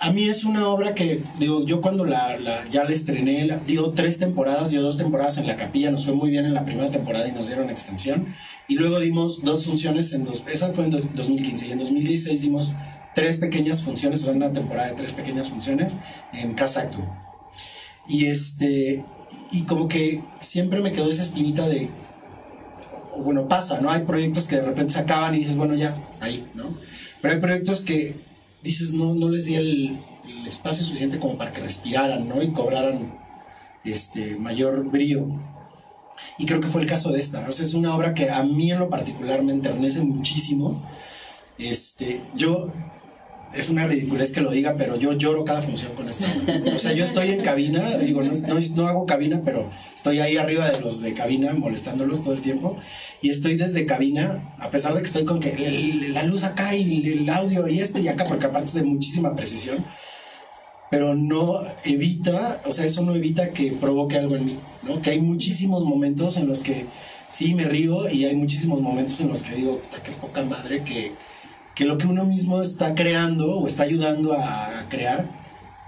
[0.03, 3.59] a mí es una obra que, digo, yo cuando la, la- ya la estrené, la-
[3.59, 6.65] digo, tres temporadas, dio dos temporadas en la capilla, nos fue muy bien en la
[6.65, 8.27] primera temporada y nos dieron extensión.
[8.67, 12.41] Y luego dimos dos funciones en dos, esa fue en dos- 2015 y en 2016
[12.41, 12.73] dimos
[13.15, 15.97] tres pequeñas funciones, fue una temporada de tres pequeñas funciones
[16.33, 17.01] en Casa Actu.
[18.09, 19.05] Y este,
[19.53, 21.91] y como que siempre me quedó esa espinita de,
[23.19, 23.91] bueno, pasa, ¿no?
[23.91, 26.75] Hay proyectos que de repente se acaban y dices, bueno, ya, ahí, ¿no?
[27.21, 28.15] Pero hay proyectos que
[28.63, 29.99] dices, no, no les di el,
[30.47, 32.43] espacio suficiente como para que respiraran, ¿no?
[32.43, 33.15] Y cobraran
[33.85, 35.29] este, mayor brío.
[36.39, 37.47] Y creo que fue el caso de esta.
[37.49, 40.83] O sea, es una obra que a mí en lo particular me enternece muchísimo.
[41.57, 42.73] Este, yo,
[43.55, 46.27] es una ridiculez que lo diga, pero yo lloro cada función con esta.
[46.75, 50.37] O sea, yo estoy en cabina, digo, no, no, no hago cabina, pero estoy ahí
[50.37, 52.77] arriba de los de cabina molestándolos todo el tiempo.
[53.23, 55.57] Y estoy desde cabina, a pesar de que estoy con que
[56.13, 59.35] la luz acá y el audio y esto y acá, porque aparte es de muchísima
[59.35, 59.85] precisión
[60.91, 65.01] pero no evita, o sea, eso no evita que provoque algo en mí, ¿no?
[65.01, 66.87] Que hay muchísimos momentos en los que
[67.29, 70.83] sí me río y hay muchísimos momentos en los que digo, "Puta, qué poca madre
[70.83, 71.13] que,
[71.81, 75.31] que lo que uno mismo está creando o está ayudando a, crear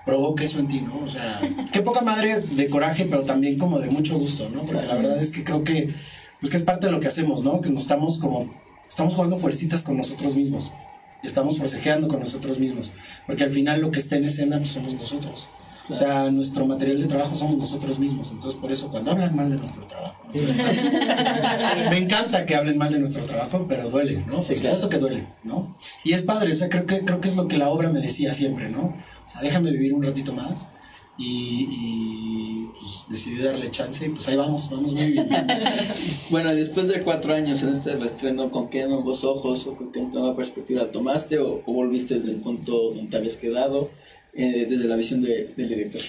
[0.07, 1.05] provoque eso en ti, ¿no?
[1.05, 1.39] O sea,
[1.71, 4.63] qué poca madre de coraje, pero también como de mucho gusto, ¿no?
[4.63, 5.95] Porque la verdad es que creo que,
[6.41, 7.61] pues que es parte de lo que hacemos, ¿no?
[7.61, 8.51] Que nos estamos como,
[8.89, 10.73] estamos jugando fuercitas con nosotros mismos.
[11.23, 12.95] Y estamos forcejeando con nosotros mismos.
[13.27, 15.51] Porque al final lo que está en escena pues, somos nosotros.
[15.89, 18.31] O sea, nuestro material de trabajo somos nosotros mismos.
[18.33, 20.17] Entonces, por eso, cuando hablan mal de nuestro trabajo,
[21.91, 24.37] me encanta que hablen mal de nuestro trabajo, pero duele, ¿no?
[24.37, 24.77] Por Sí, claro.
[24.77, 25.77] supuesto que duele, ¿no?
[26.05, 28.01] Y es padre, o sea, creo que, creo que es lo que la obra me
[28.01, 28.81] decía siempre, ¿no?
[29.25, 30.69] O sea, déjame vivir un ratito más
[31.19, 35.29] y, y, pues, decidí darle chance y pues ahí vamos, vamos muy bien.
[36.31, 40.01] Bueno, después de cuatro años en este reestreno, ¿con qué nuevos ojos o con qué
[40.01, 43.91] nueva perspectiva tomaste o, o volviste desde el punto donde te habías quedado,
[44.35, 46.01] eh, desde la visión de- del director?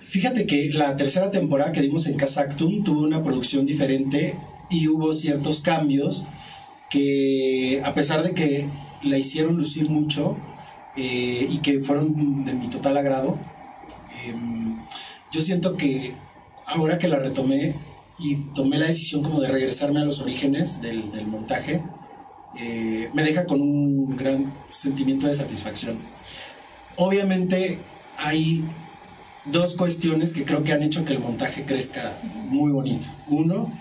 [0.00, 4.36] Fíjate que la tercera temporada que dimos en Casa Actum tuvo una producción diferente
[4.70, 6.26] y hubo ciertos cambios
[6.90, 8.66] que a pesar de que
[9.02, 10.36] la hicieron lucir mucho
[10.96, 13.38] eh, y que fueron de mi total agrado,
[14.26, 14.76] em,
[15.30, 16.14] yo siento que
[16.66, 17.74] ahora que la retomé
[18.18, 21.82] y tomé la decisión como de regresarme a los orígenes del, del montaje,
[22.58, 25.98] eh, me deja con un gran sentimiento de satisfacción.
[27.00, 27.78] Obviamente
[28.16, 28.64] hay
[29.44, 32.18] dos cuestiones que creo que han hecho que el montaje crezca
[32.48, 33.06] muy bonito.
[33.28, 33.72] Uno,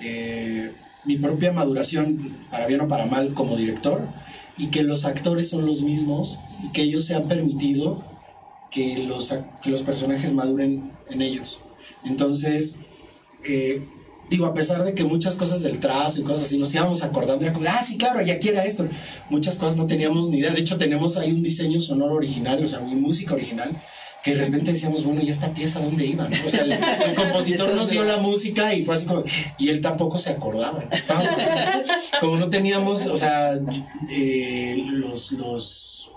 [0.00, 0.72] eh,
[1.04, 4.08] mi propia maduración, para bien o para mal, como director,
[4.56, 8.04] y que los actores son los mismos y que ellos se han permitido
[8.70, 11.60] que los, que los personajes maduren en ellos.
[12.04, 12.78] Entonces,
[13.46, 13.86] eh,
[14.32, 17.44] digo, a pesar de que muchas cosas del trazo y cosas así nos íbamos acordando,
[17.44, 18.88] era como, ah, sí, claro, ya quiera esto.
[19.28, 20.52] Muchas cosas no teníamos ni idea.
[20.52, 23.80] De hecho, tenemos ahí un diseño sonoro original, o sea, música original,
[24.24, 26.28] que de repente decíamos, bueno, ¿y esta pieza dónde iba?
[26.28, 26.36] no?
[26.46, 29.22] O sea, el, el compositor nos dio la música y fue así como,
[29.58, 30.82] y él tampoco se acordaba.
[30.90, 31.34] Estábamos,
[32.20, 33.60] como no teníamos, o sea,
[34.10, 36.12] eh, los, los,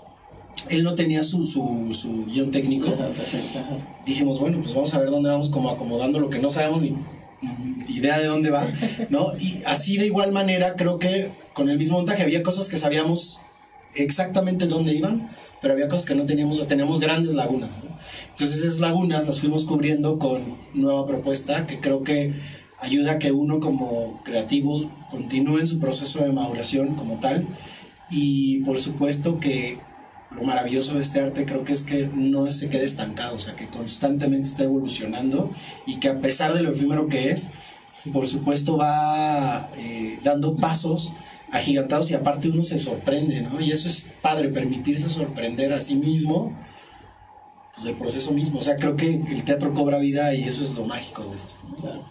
[0.70, 3.76] él no tenía su, su, su guion técnico Ajá, así, ajá.
[4.06, 6.96] dijimos, bueno, pues vamos a ver dónde vamos como acomodando lo que no sabemos ni
[7.88, 8.66] idea de dónde va,
[9.10, 9.36] ¿no?
[9.38, 13.42] Y así de igual manera creo que con el mismo montaje había cosas que sabíamos
[13.94, 15.30] exactamente dónde iban,
[15.60, 17.96] pero había cosas que no teníamos, teníamos grandes lagunas, ¿no?
[18.30, 20.42] Entonces esas lagunas las fuimos cubriendo con
[20.74, 22.34] nueva propuesta que creo que
[22.78, 27.46] ayuda a que uno como creativo continúe en su proceso de maduración como tal
[28.10, 29.78] y por supuesto que
[30.30, 33.54] lo maravilloso de este arte creo que es que no se quede estancado, o sea,
[33.54, 35.50] que constantemente está evolucionando
[35.86, 37.52] y que a pesar de lo efímero que es,
[38.12, 41.14] por supuesto va eh, dando pasos
[41.52, 43.60] agigantados y aparte uno se sorprende, ¿no?
[43.60, 46.52] Y eso es padre, permitirse sorprender a sí mismo,
[47.74, 50.74] pues el proceso mismo, o sea, creo que el teatro cobra vida y eso es
[50.74, 51.54] lo mágico de esto.
[51.82, 52.04] ¿no?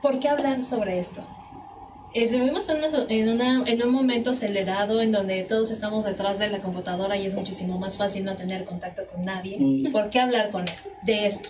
[0.00, 1.24] ¿Por qué hablar sobre esto?
[2.14, 6.38] Eh, vivimos en, una en, una- en un momento acelerado en donde todos estamos detrás
[6.38, 9.56] de la computadora y es muchísimo más fácil no tener contacto con nadie.
[9.58, 9.90] Mm.
[9.92, 10.64] ¿Por qué hablar con
[11.02, 11.48] de esto?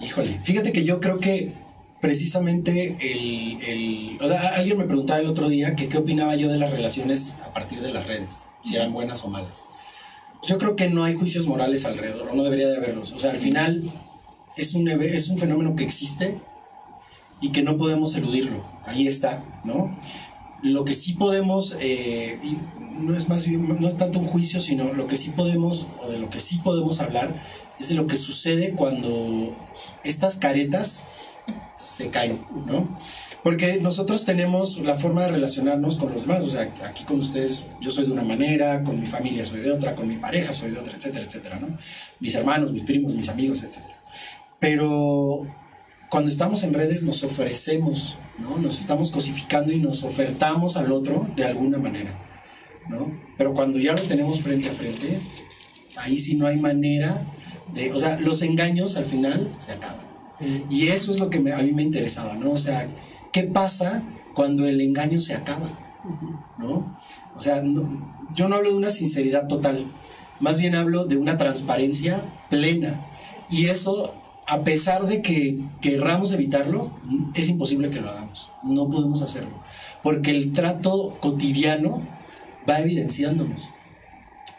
[0.00, 1.52] Híjole, fíjate que yo creo que
[2.00, 6.48] precisamente el, el- O sea, alguien me preguntaba el otro día que qué opinaba yo
[6.48, 9.64] de las relaciones a partir de las redes, si eran buenas o malas.
[10.46, 13.12] Yo creo que no hay juicios morales alrededor, o no debería de haberlos.
[13.12, 13.84] O sea, al final
[14.56, 16.38] es un, es un fenómeno que existe
[17.40, 18.64] y que no podemos eludirlo.
[18.86, 19.96] Ahí está, ¿no?
[20.62, 22.38] Lo que sí podemos, eh,
[22.92, 26.18] no es más no es tanto un juicio, sino lo que sí podemos, o de
[26.18, 27.42] lo que sí podemos hablar,
[27.80, 29.54] es de lo que sucede cuando
[30.04, 31.04] estas caretas
[31.74, 32.86] se caen, ¿no?
[33.42, 37.66] Porque nosotros tenemos la forma de relacionarnos con los demás, o sea, aquí con ustedes
[37.80, 40.70] yo soy de una manera, con mi familia soy de otra, con mi pareja soy
[40.70, 41.76] de otra, etcétera, etcétera, ¿no?
[42.20, 44.00] Mis hermanos, mis primos, mis amigos, etcétera.
[44.60, 45.44] Pero
[46.12, 48.58] cuando estamos en redes nos ofrecemos, ¿no?
[48.58, 52.12] Nos estamos cosificando y nos ofertamos al otro de alguna manera,
[52.90, 53.10] ¿no?
[53.38, 55.18] Pero cuando ya lo tenemos frente a frente,
[55.96, 57.22] ahí sí no hay manera
[57.72, 60.02] de, o sea, los engaños al final se acaban.
[60.68, 62.50] Y eso es lo que me- a mí me interesaba, ¿no?
[62.50, 62.86] O sea,
[63.32, 64.02] ¿qué pasa
[64.34, 65.70] cuando el engaño se acaba?
[66.58, 66.98] ¿No?
[67.36, 69.86] O sea, no- yo no hablo de una sinceridad total,
[70.40, 73.00] más bien hablo de una transparencia plena.
[73.48, 74.14] Y eso,
[74.46, 76.90] a pesar de que querramos evitarlo,
[77.34, 78.50] es imposible que lo hagamos.
[78.62, 79.62] No podemos hacerlo.
[80.02, 82.06] Porque el trato cotidiano
[82.68, 83.70] va evidenciándonos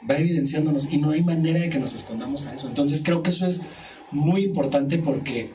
[0.09, 2.67] va evidenciándonos y no hay manera de que nos escondamos a eso.
[2.67, 3.63] Entonces creo que eso es
[4.11, 5.51] muy importante porque,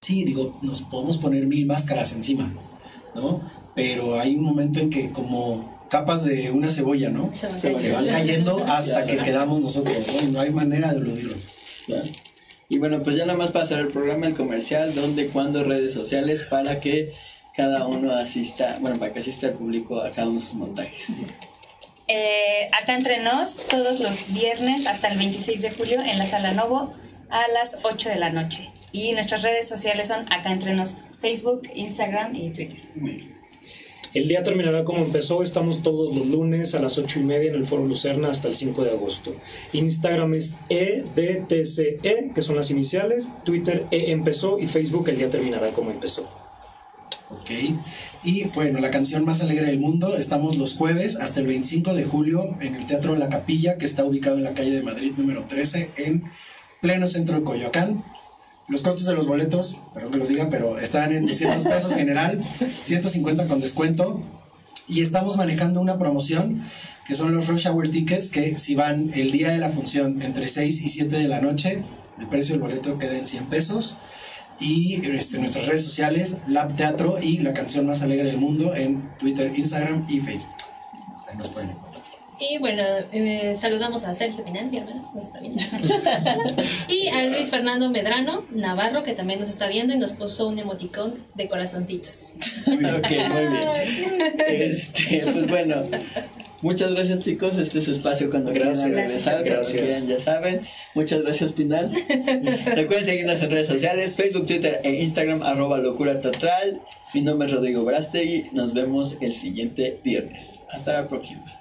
[0.00, 2.52] sí, digo, nos podemos poner mil máscaras encima,
[3.14, 3.42] ¿no?
[3.74, 7.30] Pero hay un momento en que como capas de una cebolla, ¿no?
[7.32, 8.64] Se van Se van cayendo.
[8.66, 10.28] hasta que quedamos nosotros, ¿no?
[10.28, 11.36] Y no hay manera de eludirlo.
[12.68, 15.94] Y bueno, pues ya nada más para hacer el programa, el comercial, dónde, cuándo, redes
[15.94, 17.14] sociales, para que
[17.56, 21.26] cada uno asista, bueno, para que asista el público a cada uno de sus montajes.
[22.08, 26.52] Eh, acá entre nos, todos los viernes hasta el 26 de julio en la Sala
[26.52, 26.94] Novo
[27.30, 28.70] a las 8 de la noche.
[28.92, 32.80] Y nuestras redes sociales son acá entre nos, Facebook, Instagram y Twitter.
[34.14, 35.42] El día terminará como empezó.
[35.42, 38.54] Estamos todos los lunes a las 8 y media en el Foro Lucerna hasta el
[38.54, 39.34] 5 de agosto.
[39.72, 43.28] Instagram es E EDTCE, que son las iniciales.
[43.44, 46.28] Twitter E empezó y Facebook el día terminará como empezó.
[47.30, 47.50] ¿ok?
[48.24, 52.04] Y bueno, la canción más alegre del mundo, estamos los jueves hasta el 25 de
[52.04, 55.44] julio en el Teatro La Capilla, que está ubicado en la calle de Madrid número
[55.44, 56.24] 13, en
[56.80, 58.04] pleno centro de Coyoacán.
[58.68, 62.44] Los costos de los boletos, perdón que los diga, pero están en 200 pesos general,
[62.82, 64.20] 150 con descuento.
[64.88, 66.66] Y estamos manejando una promoción
[67.06, 70.46] que son los Rush Hour Tickets, que si van el día de la función entre
[70.46, 71.82] 6 y 7 de la noche,
[72.18, 73.98] el precio del boleto queda en 100 pesos.
[74.60, 79.08] Y este, nuestras redes sociales, Lab Teatro y la canción más alegre del mundo en
[79.18, 80.52] Twitter, Instagram y Facebook.
[81.30, 81.87] Ahí nos pueden encontrar.
[82.40, 82.82] Y bueno,
[83.12, 85.02] eh, saludamos a Sergio Pinanti, ¿verdad?
[85.12, 85.54] ¿No está bien?
[86.88, 90.58] y a Luis Fernando Medrano Navarro, que también nos está viendo y nos puso un
[90.58, 92.32] emoticón de corazoncitos.
[92.66, 94.32] ok, muy bien.
[94.68, 95.76] Este, pues bueno,
[96.62, 97.56] muchas gracias chicos.
[97.58, 99.44] Este es su espacio cuando Gracias, quieran regresar.
[99.44, 99.82] Gracias.
[99.82, 100.60] quieran, ya saben.
[100.94, 101.90] Muchas gracias, Pinal.
[102.74, 106.80] Recuerden seguirnos en redes sociales, Facebook, Twitter e Instagram, arroba locura teatral.
[107.14, 108.50] Mi nombre es Rodrigo Brastegui.
[108.52, 110.60] Nos vemos el siguiente viernes.
[110.70, 111.57] Hasta la próxima.